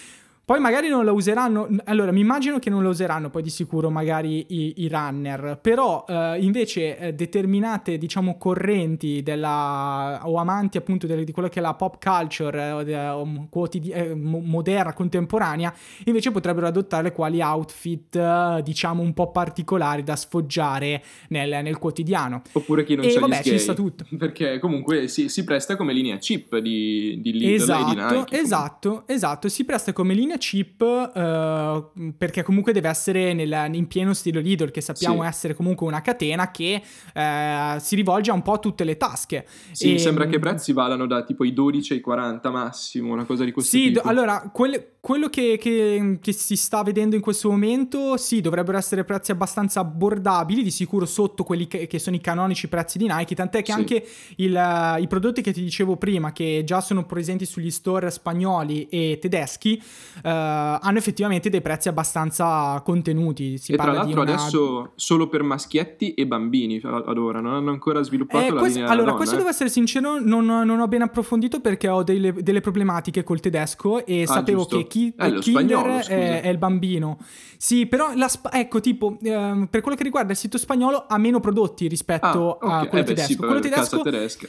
[0.46, 3.90] Poi magari non la useranno, allora mi immagino che non la useranno poi di sicuro
[3.90, 11.08] magari i, i runner, però eh, invece eh, determinate diciamo correnti della, o amanti appunto
[11.08, 16.68] delle, di quello che è la pop culture eh, quotidi- eh, moderna, contemporanea, invece potrebbero
[16.68, 22.42] adottare quali outfit eh, diciamo un po' particolari da sfoggiare nel, nel quotidiano.
[22.52, 24.06] Oppure chi non e, vabbè, ci sta tutto.
[24.16, 27.52] Perché comunque si, si, presta come linea chip di, di Lidl.
[27.52, 33.86] Esatto, esatto, esatto, si presta come linea chip uh, perché comunque deve essere nel, in
[33.86, 35.28] pieno stile Lidl, che sappiamo sì.
[35.28, 36.82] essere comunque una catena che
[37.14, 39.46] uh, si rivolge a un po' a tutte le tasche.
[39.72, 43.24] Sì, e, sembra che i prezzi vadano da tipo i 12 ai 40 massimo, una
[43.24, 44.00] cosa di questo sì, tipo.
[44.00, 48.76] Sì, allora, quelle, quello che, che, che, si sta vedendo in questo momento, sì, dovrebbero
[48.76, 53.06] essere prezzi abbastanza abbordabili, di sicuro sotto quelli che, che sono i canonici prezzi di
[53.06, 53.78] Nike, tant'è che sì.
[53.78, 58.10] anche il, uh, i prodotti che ti dicevo prima, che già sono presenti sugli store
[58.10, 59.80] spagnoli e tedeschi,
[60.30, 63.58] hanno effettivamente dei prezzi abbastanza contenuti.
[63.58, 64.32] Si e tra l'altro una...
[64.32, 68.78] adesso solo per maschietti e bambini ad ora, non hanno ancora sviluppato eh, la questo,
[68.78, 69.38] linea Allora, donna, questo eh.
[69.38, 74.04] devo essere sincero, non, non, ho ben approfondito perché ho delle, delle problematiche col tedesco
[74.04, 74.76] e ah, sapevo giusto.
[74.78, 77.18] che chi, eh, Kinder è, è, il bambino.
[77.56, 81.40] Sì, però la, ecco, tipo, eh, per quello che riguarda il sito spagnolo ha meno
[81.40, 82.84] prodotti rispetto ah, okay.
[82.84, 83.28] a quello eh beh, tedesco.
[83.28, 84.48] Sì, quello tedesco tedesca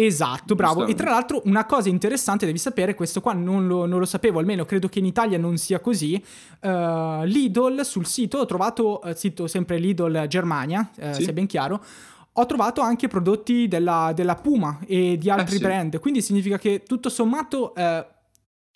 [0.00, 0.86] Esatto, bravo.
[0.86, 4.38] E tra l'altro una cosa interessante devi sapere, questo qua non lo, non lo sapevo,
[4.38, 6.22] almeno credo che in Italia non sia così,
[6.60, 11.24] uh, Lidl sul sito, ho trovato, uh, sito sempre Lidl Germania, uh, sì.
[11.24, 11.82] se è ben chiaro,
[12.32, 15.64] ho trovato anche prodotti della, della Puma e di altri eh, sì.
[15.64, 17.74] brand, quindi significa che tutto sommato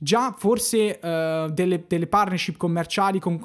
[0.02, 3.40] già forse uh, delle, delle, partnership commerciali con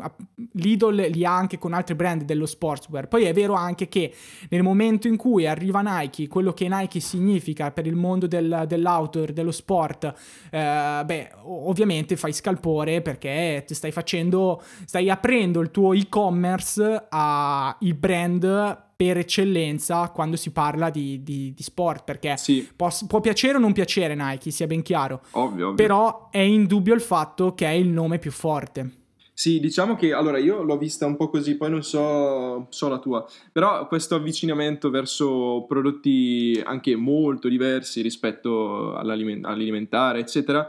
[0.53, 3.07] Lidl li ha anche con altri brand dello sportswear.
[3.07, 4.11] Poi è vero anche che
[4.49, 9.33] nel momento in cui arriva Nike, quello che Nike significa per il mondo del, dell'outdoor,
[9.33, 17.05] dello sport, uh, beh, ovviamente fai scalpore perché stai facendo, stai aprendo il tuo e-commerce
[17.09, 22.67] al brand per eccellenza quando si parla di, di, di sport, perché sì.
[22.75, 25.21] può, può, piacere o non piacere Nike, sia ben chiaro.
[25.31, 25.73] Ovvio, ovvio.
[25.75, 28.91] Però è indubbio il fatto che è il nome più forte.
[29.31, 32.97] Sì, diciamo che allora io l'ho vista un po' così, poi non so, so la
[32.97, 40.67] tua, però questo avvicinamento verso prodotti anche molto diversi rispetto all'alimentare, eccetera,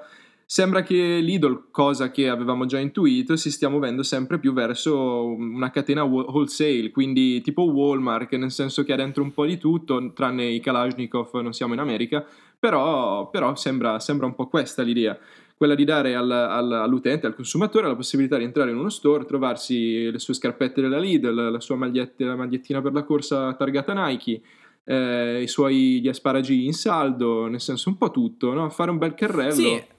[0.51, 5.71] sembra che Lidl, cosa che avevamo già intuito, si stia muovendo sempre più verso una
[5.71, 10.47] catena wholesale, quindi tipo Walmart, nel senso che ha dentro un po' di tutto, tranne
[10.47, 12.25] i Kalashnikov, non siamo in America,
[12.59, 15.19] però, però sembra, sembra un po' questa l'idea
[15.55, 19.27] quella di dare al, al, all'utente, al consumatore, la possibilità di entrare in uno store,
[19.27, 24.41] trovarsi le sue scarpette della Lidl, la sua maglietta, magliettina per la corsa targata Nike,
[24.85, 28.71] eh, i suoi gli asparagi in saldo, nel senso un po' tutto, no?
[28.71, 29.53] fare un bel carrello.
[29.53, 29.97] Sì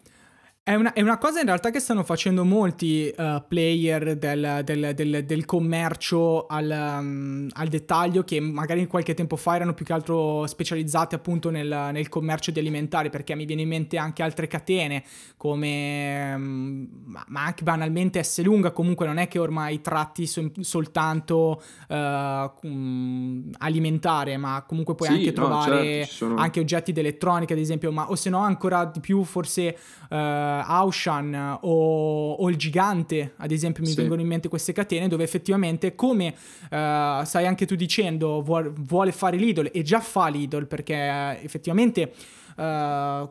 [0.69, 4.91] è una, è una, cosa in realtà che stanno facendo molti uh, player del, del,
[4.93, 9.93] del, del commercio al, um, al, dettaglio che magari qualche tempo fa erano più che
[9.93, 14.45] altro specializzati appunto nel, nel commercio di alimentari perché mi viene in mente anche altre
[14.45, 15.03] catene
[15.37, 20.51] come um, ma, ma, anche banalmente S lunga comunque non è che ormai tratti so,
[20.59, 21.95] soltanto uh,
[23.57, 26.35] alimentare ma comunque puoi sì, anche trovare certo, sono...
[26.35, 29.75] anche oggetti di elettronica ad esempio ma o se no ancora di più forse
[30.09, 33.95] uh, Aushan o, o, il Gigante, ad esempio, mi sì.
[33.95, 39.11] vengono in mente queste catene dove effettivamente, come uh, stai anche tu dicendo, vuole, vuole
[39.11, 42.13] fare Lidl e già fa Lidl perché effettivamente
[42.57, 43.29] uh,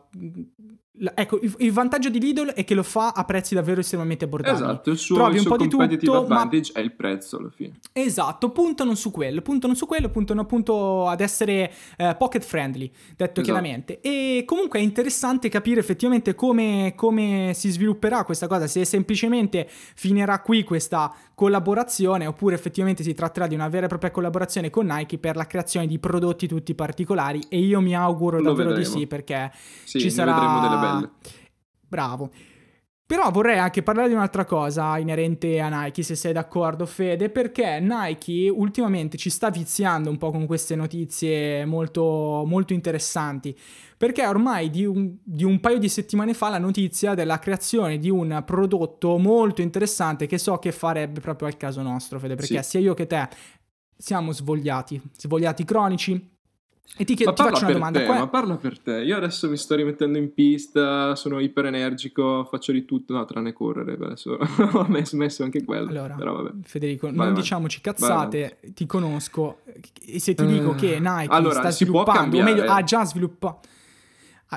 [1.14, 4.64] Ecco, il, vantaggio di Lidl è che lo fa a prezzi davvero estremamente abbordabili.
[4.64, 6.80] Esatto, il suo, Trovi il suo un po' di tutto, advantage ma...
[6.80, 7.78] è il prezzo alla fine.
[7.92, 13.22] Esatto, puntano su quello, puntano su quello, puntano appunto ad essere eh, pocket friendly, detto
[13.22, 13.42] esatto.
[13.42, 14.00] chiaramente.
[14.00, 20.40] E comunque è interessante capire effettivamente come, come si svilupperà questa cosa, se semplicemente finirà
[20.40, 25.18] qui questa collaborazione oppure effettivamente si tratterà di una vera e propria collaborazione con Nike
[25.18, 28.92] per la creazione di prodotti tutti particolari e io mi auguro Lo davvero vedremo.
[28.92, 29.52] di sì perché
[29.84, 30.32] sì, ci sarà...
[30.32, 30.87] vedremo delle belle.
[31.88, 32.30] Bravo.
[33.08, 37.80] Però vorrei anche parlare di un'altra cosa inerente a Nike, se sei d'accordo Fede, perché
[37.80, 43.58] Nike ultimamente ci sta viziando un po' con queste notizie molto, molto interessanti,
[43.96, 48.10] perché ormai di un, di un, paio di settimane fa la notizia della creazione di
[48.10, 52.68] un prodotto molto interessante che so che farebbe proprio al caso nostro, Fede, perché sì.
[52.68, 53.26] sia io che te
[53.96, 56.37] siamo svogliati, svogliati cronici,
[56.96, 58.00] e ti, chiedo, ti faccio una domanda.
[58.00, 58.18] Te, Qua...
[58.18, 59.02] Ma parla per te.
[59.02, 63.52] Io adesso mi sto rimettendo in pista, sono iper energico, faccio di tutto, no, tranne
[63.52, 63.92] correre.
[63.92, 64.36] Adesso
[64.72, 65.88] ho smesso anche quello.
[65.88, 67.42] Allora, Federico, vai non avanti.
[67.42, 69.60] diciamoci cazzate, ti conosco.
[70.04, 73.68] E se ti dico che eh, Nike allora, sta sviluppando, o meglio, ha già sviluppato.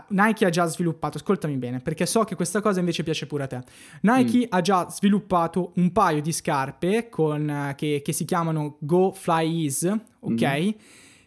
[0.07, 3.47] Nike ha già sviluppato, ascoltami bene, perché so che questa cosa invece piace pure a
[3.47, 3.61] te.
[4.01, 4.49] Nike mm.
[4.49, 9.99] ha già sviluppato un paio di scarpe con, che, che, si chiamano Go Fly Ease,
[10.21, 10.59] ok?
[10.59, 10.69] Mm.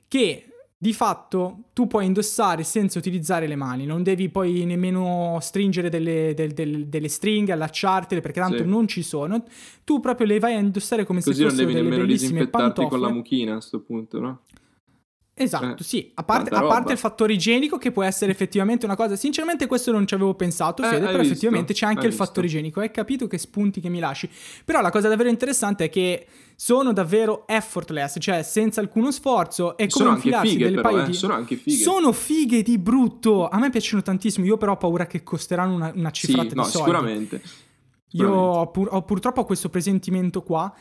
[0.09, 0.47] Che
[0.85, 6.35] di fatto tu puoi indossare senza utilizzare le mani, non devi poi nemmeno stringere delle,
[6.35, 8.69] delle, delle, delle stringhe, allacciartele perché tanto sì.
[8.69, 9.45] non ci sono.
[9.83, 12.89] Tu proprio le vai a indossare come Così se fossero delle bellissime pantofole.
[12.89, 14.41] con la mucchina a questo punto, no?
[15.37, 18.95] Esatto, eh, sì, a parte, a parte, il fattore igienico che può essere effettivamente una
[18.95, 21.33] cosa, sinceramente questo non ci avevo pensato, eh, Fede, però visto?
[21.33, 22.25] effettivamente c'è anche il visto?
[22.25, 24.31] fattore igienico, hai capito che spunti che mi lasci.
[24.65, 29.89] Però la cosa davvero interessante è che sono davvero effortless, cioè senza alcuno sforzo, è
[29.89, 31.15] come infilarsi fighe, delle però, paio eh, di...
[31.15, 31.83] Sono anche fighe.
[31.83, 35.93] Sono fighe di brutto, a me piacciono tantissimo, io però ho paura che costeranno una,
[35.97, 36.91] una cifrata sì, no, di soldi.
[36.91, 37.43] sicuramente.
[38.11, 40.73] Io ho, pur, ho purtroppo questo presentimento qua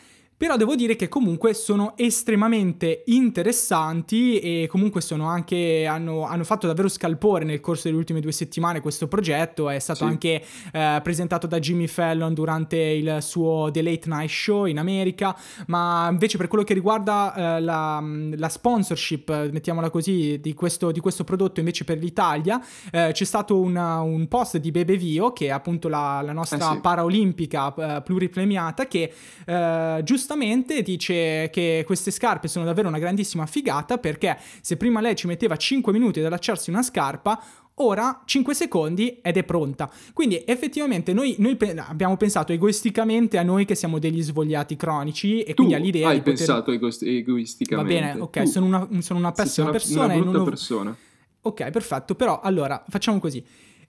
[0.44, 6.68] però devo dire che comunque sono estremamente interessanti e comunque sono anche, hanno, hanno fatto
[6.68, 10.04] davvero scalpore nel corso delle ultime due settimane questo progetto, è stato sì.
[10.04, 15.34] anche eh, presentato da Jimmy Fallon durante il suo The Late Night Show in America,
[15.68, 18.04] ma invece per quello che riguarda eh, la,
[18.36, 23.58] la, sponsorship, mettiamola così, di questo, di questo, prodotto invece per l'Italia, eh, c'è stato
[23.62, 26.80] una, un post di Bebe Vio, che è appunto la, la nostra eh sì.
[26.82, 29.14] paraolimpica eh, pluripremiata, che
[29.46, 35.00] eh, giustamente giustamente dice che queste scarpe sono davvero una grandissima figata perché se prima
[35.00, 37.42] lei ci metteva 5 minuti ad allacciarsi una scarpa,
[37.76, 39.92] ora 5 secondi ed è pronta.
[40.12, 45.44] Quindi effettivamente noi, noi pe- abbiamo pensato egoisticamente a noi che siamo degli svogliati cronici
[45.44, 46.38] e tu quindi all'idea hai di poter...
[46.38, 47.94] pensato egoist- egoisticamente.
[47.94, 50.06] Va bene, ok, sono una, sono una pessima una, persona.
[50.06, 50.46] Una brutta non...
[50.46, 50.98] persona.
[51.42, 53.44] Ok, perfetto, però allora facciamo così.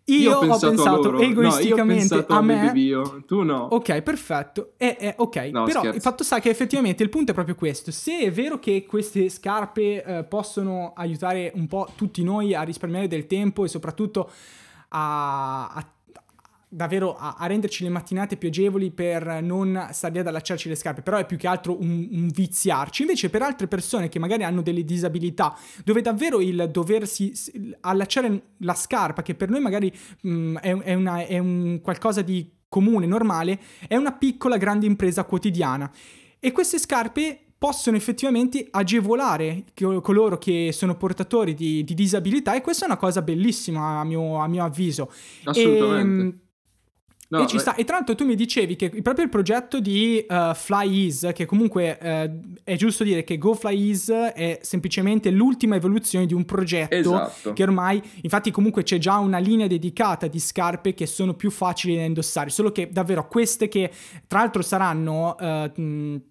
[0.06, 2.72] Io, io ho pensato, pensato egoisticamente no, pensato a, me.
[2.72, 3.22] Bio.
[3.26, 3.68] Tu no.
[3.70, 4.72] Ok, perfetto.
[4.76, 5.96] E, e, ok, no, però scherzo.
[5.96, 7.90] il fatto sta che effettivamente il punto è proprio questo.
[7.90, 13.08] Se è vero che queste scarpe eh, possono aiutare un po' tutti noi a risparmiare
[13.08, 14.30] del tempo e soprattutto
[14.88, 15.93] a, a
[16.74, 20.74] davvero a, a, renderci le mattinate più agevoli per non stare lì ad allacciarci le
[20.74, 23.02] scarpe, però è più che altro un, un, viziarci.
[23.02, 27.32] Invece per altre persone che magari hanno delle disabilità, dove davvero il doversi
[27.80, 32.50] allacciare la scarpa, che per noi magari mh, è, è, una, è un qualcosa di
[32.68, 35.90] comune, normale, è una piccola grande impresa quotidiana.
[36.40, 39.64] E queste scarpe possono effettivamente agevolare
[40.02, 44.36] coloro che sono portatori di, di disabilità e questa è una cosa bellissima a mio,
[44.36, 45.10] a mio avviso.
[45.44, 46.20] Assolutamente.
[46.20, 46.38] E, ehm,
[47.38, 50.54] No, e, sta, e, tra l'altro tu mi dicevi che proprio il progetto di uh,
[50.54, 55.76] Fly Ease, che comunque uh, è giusto dire che Go Fly Ease è semplicemente l'ultima
[55.76, 57.52] evoluzione di un progetto esatto.
[57.52, 61.96] che ormai, infatti comunque c'è già una linea dedicata di scarpe che sono più facili
[61.96, 63.90] da indossare, solo che davvero queste che
[64.26, 65.36] tra l'altro saranno...
[65.38, 66.22] Uh, mh,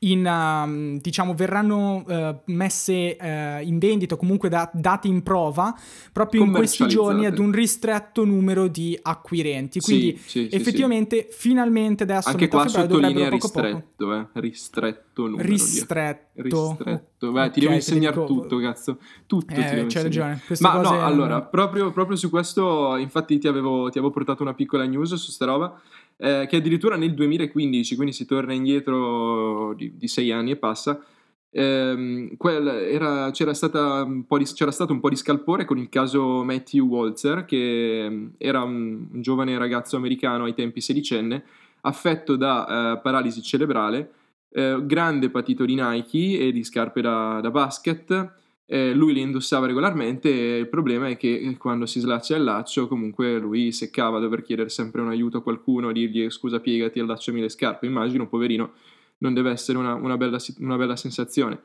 [0.00, 5.74] in, uh, diciamo, verranno uh, messe uh, in vendita o comunque da, date in prova
[6.12, 9.80] proprio in questi giorni ad un ristretto numero di acquirenti.
[9.80, 14.14] Quindi sì, sì, effettivamente sì, finalmente adesso Anche qua sottolinea ristretto, poco.
[14.14, 14.26] Eh?
[14.40, 16.28] ristretto numero ristretto.
[16.32, 16.42] Di...
[16.42, 17.32] ristretto.
[17.32, 18.26] Beh, okay, ti devo insegnare dico...
[18.26, 18.98] tutto, cazzo.
[19.26, 20.40] Tutto eh, c'hai ragione.
[20.46, 24.54] Queste Ma no, allora, proprio, proprio, su questo, infatti ti avevo, ti avevo portato una
[24.54, 25.78] piccola news su sta roba
[26.20, 31.02] eh, che addirittura nel 2015, quindi si torna indietro di, di sei anni e passa,
[31.50, 37.46] ehm, era, c'era, di, c'era, stato un po' di scalpore con il caso Matthew Walzer,
[37.46, 41.42] che ehm, era un, un giovane ragazzo americano ai tempi sedicenne,
[41.82, 44.12] affetto da eh, paralisi cerebrale,
[44.52, 48.32] eh, grande patito di Nike e di scarpe da, da basket,
[48.72, 52.44] eh, lui li indossava regolarmente e il problema è che eh, quando si slaccia il
[52.44, 57.00] laccio comunque lui seccava a dover chiedere sempre un aiuto a qualcuno, dirgli scusa piegati,
[57.00, 58.74] allacciami le scarpe, immagino, poverino,
[59.18, 61.58] non deve essere una, una, bella, una bella sensazione.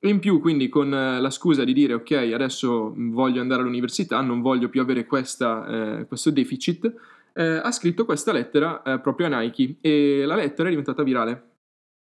[0.00, 4.40] In più, quindi, con eh, la scusa di dire ok, adesso voglio andare all'università, non
[4.40, 6.90] voglio più avere questa, eh, questo deficit,
[7.34, 11.55] eh, ha scritto questa lettera eh, proprio a Nike e la lettera è diventata virale.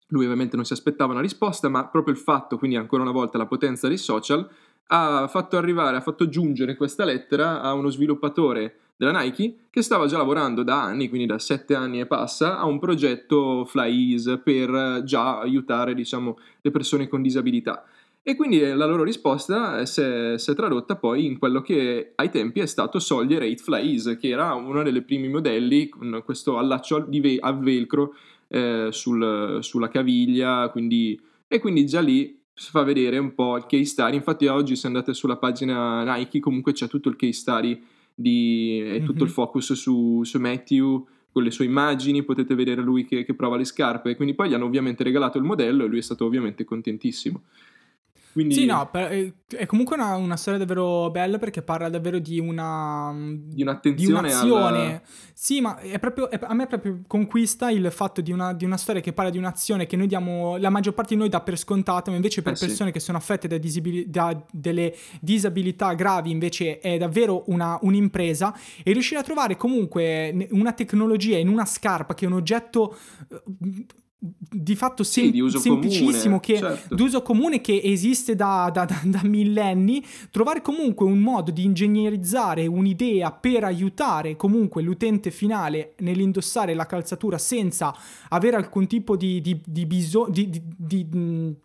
[0.09, 3.39] Lui ovviamente non si aspettava una risposta, ma proprio il fatto, quindi ancora una volta
[3.39, 4.49] la potenza dei social,
[4.89, 10.07] ha fatto arrivare, ha fatto giungere questa lettera a uno sviluppatore della Nike che stava
[10.07, 15.03] già lavorando da anni, quindi da sette anni e passa, a un progetto FlyEase per
[15.05, 17.85] già aiutare, diciamo, le persone con disabilità.
[18.27, 22.31] E quindi la loro risposta si è, si è, tradotta poi in quello che ai
[22.31, 27.07] tempi è stato Soldier 8 FlyEase, che era uno dei primi modelli con questo allaccio
[27.41, 28.15] a velcro
[28.55, 33.67] eh, sul, sulla caviglia, quindi, e quindi già lì si fa vedere un po' il
[33.67, 34.15] case study.
[34.15, 37.83] Infatti oggi se andate sulla pagina Nike comunque c'è tutto il case study
[38.15, 39.17] di, e tutto mm-hmm.
[39.17, 39.33] il mhm.
[39.33, 43.65] focus su, su, Matthew con le sue immagini, potete vedere lui che, che prova le
[43.65, 47.43] scarpe, quindi poi gli hanno ovviamente regalato il modello e lui è stato ovviamente contentissimo.
[48.35, 48.55] Quindi...
[48.55, 53.15] Sì, no, eh, è comunque una, una, storia davvero bella perché parla davvero di una...
[53.15, 54.87] Di un'attenzione di un'azione.
[54.87, 55.03] Alla...
[55.33, 58.77] Sì, ma è proprio, è, a me proprio conquista il fatto di una, di una,
[58.77, 61.57] storia che parla di un'azione che noi diamo, la maggior parte di noi dà per
[61.57, 62.95] scontata, ma invece per eh persone sì.
[62.95, 68.93] che sono affette da, disabili, da, delle disabilità gravi invece è davvero una, un'impresa e
[68.93, 72.97] riuscire a trovare comunque una tecnologia in una scarpa che è un oggetto
[73.31, 73.43] eh,
[74.27, 76.95] di fatto sem- sì, di semplicissimo, comune, che, certo.
[76.95, 82.67] d'uso comune che esiste da, da, da, da, millenni, trovare comunque un modo di ingegnerizzare
[82.67, 87.95] un'idea per aiutare comunque l'utente finale nell'indossare la calzatura senza
[88.31, 91.07] avere alcun tipo di, di, di, biso- di, di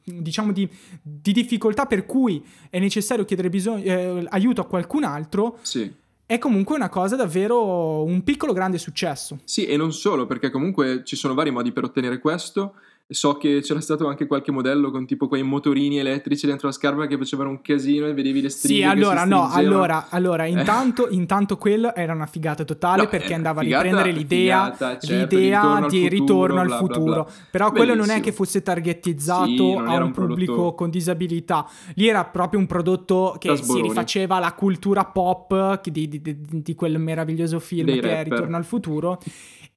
[0.04, 0.70] diciamo di,
[1.02, 5.58] difficoltà per cui è necessario chiedere bisog- eh, aiuto a qualcun altro.
[5.62, 9.40] Sì è comunque una cosa davvero un piccolo grande successo.
[9.46, 12.76] Sì, e non solo, perché comunque ci sono vari modi per ottenere questo.
[13.12, 17.08] So che c'era stato anche qualche modello con tipo quei motorini elettrici dentro la scarpa
[17.08, 18.84] che facevano un casino e vedevi le stringhe.
[18.84, 23.62] Sì, allora, no, allora, allora intanto, intanto quello era una figata totale no, perché andava
[23.62, 27.04] figata, a riprendere l'idea, figata, certo, l'idea di ritorno al futuro.
[27.04, 27.34] Bla, bla, bla.
[27.50, 30.76] Però quello non è che fosse targettizzato sì, a un, un pubblico prodotto...
[30.76, 31.68] con disabilità.
[31.96, 36.76] Lì era proprio un prodotto che si rifaceva alla cultura pop di, di, di, di
[36.76, 38.20] quel meraviglioso film Dei che rapper.
[38.20, 39.20] è Ritorno al futuro.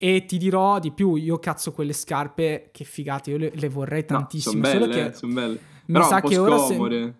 [0.04, 4.04] E ti dirò di più, io cazzo quelle scarpe, che figate, io le, le vorrei
[4.04, 4.60] tantissimo.
[4.60, 5.52] No, sono belle, che sono belle.
[5.52, 6.96] Mi Però sa che ora scomode.
[6.96, 7.04] Se...
[7.04, 7.14] Un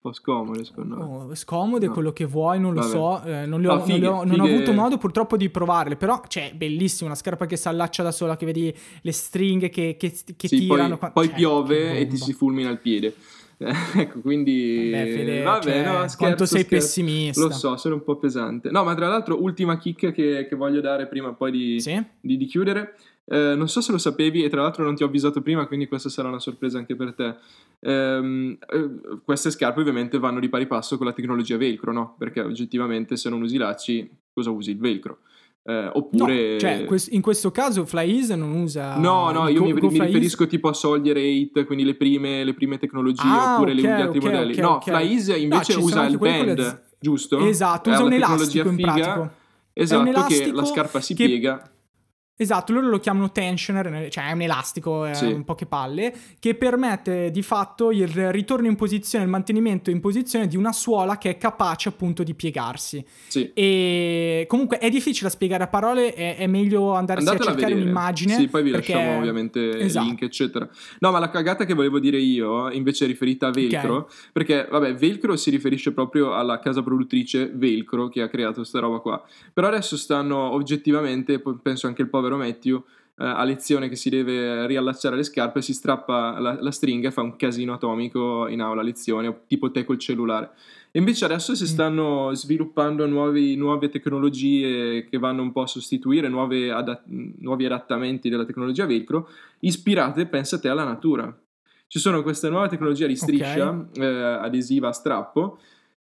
[0.00, 1.02] po' scomode, secondo me.
[1.02, 1.92] Oh, scomode, no.
[1.92, 2.90] quello che vuoi, non lo Vabbè.
[2.90, 3.22] so.
[3.24, 5.96] Eh, non, ho, fighe, non, ho, non, ho, avuto modo purtroppo di provarle.
[5.96, 9.98] Però, cioè, bellissimo, una scarpa che si allaccia da sola, che vedi le stringhe che,
[9.98, 10.96] che, che sì, tirano.
[10.96, 13.14] Poi, poi cioè, piove e ti si fulmina il piede.
[13.96, 16.86] ecco, quindi Beh, Fede, vabbè, cioè, no, scherzo, quanto sei scherzo.
[16.86, 17.40] pessimista.
[17.40, 18.70] Lo so, sono un po' pesante.
[18.70, 22.02] No, ma tra l'altro, ultima kick che, che voglio dare prima poi di, sì?
[22.20, 22.96] di, di chiudere.
[23.24, 25.86] Eh, non so se lo sapevi e tra l'altro non ti ho avvisato prima, quindi
[25.86, 27.36] questa sarà una sorpresa anche per te.
[27.78, 28.90] Eh, eh,
[29.24, 32.16] queste scarpe ovviamente vanno di pari passo con la tecnologia velcro, no?
[32.18, 35.18] Perché oggettivamente se non usi lacci, cosa usi il velcro?
[35.64, 36.52] Eh, oppure...
[36.52, 38.96] No, cioè, in questo caso FlyEase non usa...
[38.96, 42.78] No, no, io mi, mi riferisco tipo a Soldier 8, quindi le prime, le prime
[42.78, 44.52] tecnologie, ah, oppure okay, gli altri okay, modelli.
[44.52, 46.82] Okay, no, FlyEase invece no, usa il band, le...
[46.98, 47.38] giusto?
[47.46, 48.92] Esatto, usa un elastico in figa.
[48.92, 49.30] pratico.
[49.74, 51.26] Esatto, che la scarpa si che...
[51.26, 51.70] piega.
[52.42, 55.26] Esatto, loro lo chiamano tensioner, cioè è un elastico, Sì.
[55.26, 60.00] un po' che palle, che permette di fatto il ritorno in posizione, il mantenimento in
[60.00, 63.04] posizione di una suola che è capace appunto di piegarsi.
[63.28, 63.50] Sì.
[63.54, 67.74] E comunque è difficile da spiegare a parole, è, è meglio andarsi Andatela a cercare
[67.74, 67.90] vedere.
[67.90, 68.34] un'immagine.
[68.34, 70.06] Sì, poi vi perché- lasciamo ovviamente Esatto.
[70.06, 70.68] link, eccetera.
[70.98, 74.94] No, ma la cagata che volevo dire io, invece è riferita a Velcro, perché vabbè,
[74.94, 79.22] Velcro si riferisce proprio alla casa produttrice Velcro che ha creato sta roba qua.
[79.52, 82.82] Però adesso stanno oggettivamente, penso anche il povero Matthew,
[83.18, 87.12] eh, a lezione che si deve riallacciare le scarpe, si strappa la, la stringa e
[87.12, 90.52] fa un casino atomico in aula a lezione, tipo te col cellulare.
[90.90, 91.66] E invece adesso si Mm.
[91.66, 98.28] stanno sviluppando nuovi- nuove tecnologie che vanno un po' a sostituire, nuove adat- nuovi adattamenti
[98.28, 99.28] della tecnologia velcro,
[99.60, 101.34] ispirate, pensate, alla natura.
[101.86, 105.58] Ci sono queste nuove tecnologie di striscia eh, adesiva a strappo,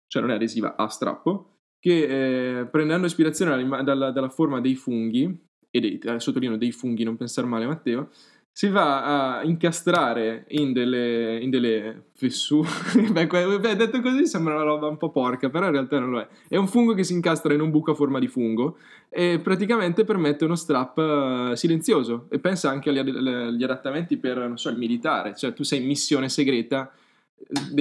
[0.07, 5.37] cioè non è adesiva a strappo, che eh, prendendo ispirazione dalla, dalla forma dei funghi,
[5.73, 8.11] e dei, eh, sottolineo dei funghi, non pensare male Matteo,
[8.55, 12.69] si va a incastrare in delle, in delle fessure.
[13.11, 16.21] beh, beh, detto così sembra una roba un po' porca, però in realtà non lo
[16.21, 16.29] è.
[16.49, 18.77] È un fungo che si incastra in un buco a forma di fungo
[19.09, 22.27] e praticamente permette uno strap eh, silenzioso.
[22.31, 25.35] E pensa anche agli, agli adattamenti per, non so, il militare.
[25.35, 26.93] Cioè, tu sei in missione segreta,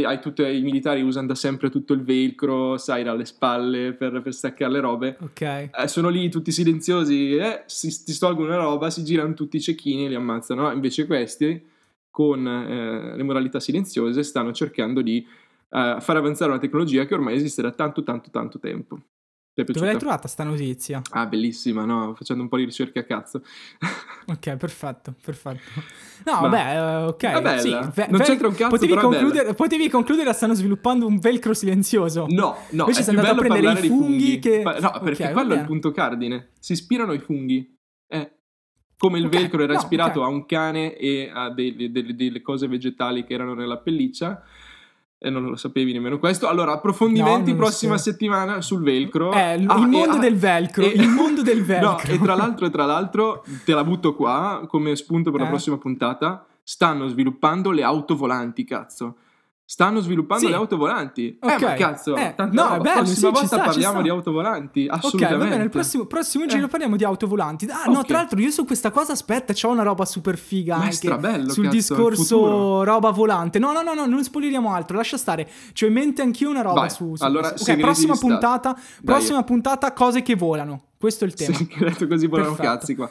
[0.04, 4.34] hai tutte, i militari usano da sempre tutto il velcro, sai, dalle spalle per, per
[4.34, 5.18] staccare le robe.
[5.20, 5.42] Ok.
[5.42, 9.62] Eh, sono lì tutti silenziosi, eh, si, si stolgono una roba, si girano tutti i
[9.62, 10.64] cecchini e li ammazzano.
[10.64, 11.64] No, Invece questi,
[12.10, 17.36] con eh, le modalità silenziose, stanno cercando di eh, far avanzare una tecnologia che ormai
[17.36, 19.00] esiste da tanto, tanto, tanto tempo.
[19.66, 21.02] Dove l'hai trovata sta notizia?
[21.12, 22.14] Ah, bellissima, no?
[22.16, 23.42] Facendo un po' di ricerche a cazzo.
[24.32, 25.82] Ok, perfetto, perfetto.
[26.26, 27.42] No, Ma- vabbè, eh, ok.
[27.42, 27.58] Bella.
[27.58, 31.54] sì, ve- Non ve- c'entra un cazzo, potevi concludere, potevi concludere, stanno sviluppando un velcro
[31.56, 32.28] silenzioso.
[32.30, 35.32] No, no, Invece è sei andato a prendere i di funghi che- No, perché va
[35.32, 36.50] quello è il punto cardine.
[36.60, 37.76] Si ispirano ai funghi.
[38.08, 38.32] Eh.
[38.96, 40.26] Come il Ok, velcro era no, ispirato ok.
[40.26, 44.44] a un cane e a dei- delle, delle cose vegetali che erano nella pelliccia.
[45.24, 46.48] E non lo sapevi nemmeno questo.
[46.48, 48.12] Allora, No, approfondimenti lo prossima sapevo.
[48.18, 49.32] settimana sul velcro.
[49.34, 51.90] Eh, il- Ah, il e- mondo ah, del velcro, e- il mondo del velcro.
[52.10, 55.46] No, e tra l'altro, e tra l'altro, te la butto qua come spunto per la
[55.46, 55.50] Eh.
[55.50, 56.44] prossima puntata.
[56.64, 59.18] Stanno sviluppando le auto volanti, cazzo.
[59.72, 60.50] Stanno sviluppando Sì.
[60.50, 61.38] le auto volanti.
[61.40, 61.62] Ok.
[61.62, 62.76] Eh, ma cazzo, Eh, no, roba.
[62.76, 65.44] è bello, prossima sì, volta sta, parliamo di auto volanti, Ok, assolutamente.
[65.46, 66.68] va bene, il prossimo, prossimo giro Eh.
[66.68, 67.68] parliamo di autovolanti.
[67.72, 68.06] Ah, no, Ok.
[68.08, 71.50] tra l'altro io su questa cosa, aspetta, c'ho una roba super figa Ma anche strabello,
[71.54, 73.60] sul cazzo, discorso roba volante.
[73.60, 75.48] No, no, no, no, non spoileriamo altro, lascia stare.
[75.72, 77.48] C'ho in mente anch'io una roba Vai, su, su allora.
[77.58, 80.88] Ok, prossima puntata, prossima puntata, cose che volano.
[81.00, 81.58] Questo è il tema.
[81.80, 82.74] Detto così volano Perfetto.
[82.78, 83.10] cazzi qua.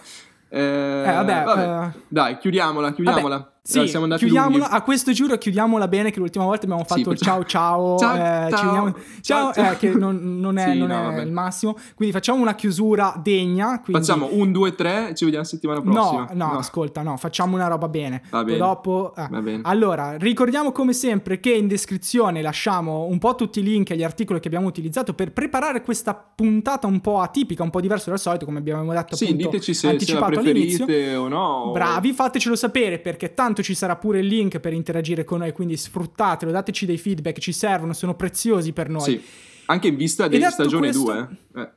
[0.52, 1.86] Eh, vabbè, vabbè.
[1.96, 3.36] eh, Dai, chiudiamola, chiudiamola.
[3.36, 4.56] Vabbè, sì, siamo chiudiamola.
[4.58, 4.76] lunghi.
[4.76, 6.10] A questo giro chiudiamola bene.
[6.10, 7.98] Che l'ultima volta abbiamo fatto Sì, il ciao ciao.
[7.98, 8.94] Ciao, eh, ci ciao.
[9.20, 11.76] Ciao, ciao, eh, che non, non è, Sì, non no, è il massimo.
[11.94, 13.80] Quindi facciamo una chiusura degna.
[13.80, 14.04] Quindi...
[14.04, 16.28] Facciamo un, due, tre, ci vediamo settimana prossima.
[16.32, 18.22] No, no, ascolta, no, facciamo una roba bene.
[18.30, 18.58] Va bene.
[18.58, 19.26] Dopo, eh.
[19.30, 19.60] Va bene.
[19.64, 24.40] Allora, ricordiamo come sempre che in descrizione lasciamo un po' tutti i link agli articoli
[24.40, 28.44] che abbiamo utilizzato per preparare questa puntata un po' atipica, un po' diversa dal solito,
[28.44, 30.84] come abbiamo detto Sì, appunto diteci se, se la anticipato all'inizio.
[30.84, 31.70] preferite o no.
[31.72, 35.76] Bravi, fatecelo sapere perché tanto ci sarà pure il link per interagire con noi, quindi
[35.76, 39.02] sfruttatelo, dateci dei feedback, ci servono, sono preziosi per noi.
[39.02, 39.22] Sì,
[39.66, 41.28] anche in vista detto stagione questo- 2.
[41.56, 41.70] Eh.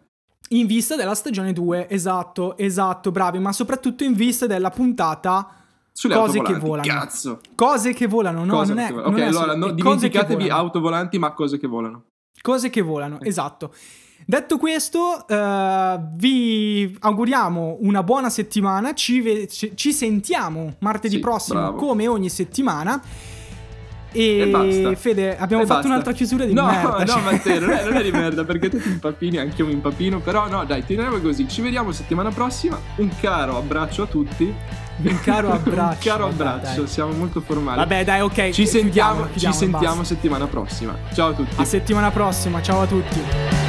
[0.49, 5.47] In vista della stagione 2, esatto, esatto, bravi, ma soprattutto in vista della puntata
[5.91, 6.87] Sulle cose che volano.
[6.87, 7.39] Cazzo.
[7.55, 9.09] Cose che volano, no, Cose non è, volano.
[9.09, 12.05] non ok, è allora no, è che dimenticatevi autovolanti, ma cose che volano.
[12.41, 13.73] Cose che volano, esatto.
[14.25, 18.93] Detto questo, eh, vi auguriamo una buona settimana.
[18.93, 21.75] Ci, ve- ci- sentiamo martedì Sì, prossimo, bravo.
[21.77, 23.01] come ogni settimana.
[24.15, 24.95] E, E basta.
[24.95, 25.87] Fede, abbiamo E fatto basta.
[25.91, 26.97] un'altra chiusura di no, merda.
[26.99, 27.21] No, cioè.
[27.21, 30.19] Matteo, non è, non è di merda perché tu ti impappini, anche io mi impappino.
[30.19, 31.47] Però no, dai, teniamo così.
[31.47, 32.79] Ci vediamo settimana prossima.
[32.97, 34.53] Un caro abbraccio a tutti.
[35.01, 36.09] Un caro abbraccio.
[36.09, 36.87] Un caro abbraccio, dai.
[36.87, 37.77] siamo molto formali.
[37.77, 38.51] Vabbè, dai, ok.
[38.51, 40.95] ci sentiamo, chiudiamola, ci chiudiamola, sentiamo settimana prossima.
[41.13, 41.55] Ciao a tutti.
[41.59, 43.62] A settimana prossima, ciao a tutti.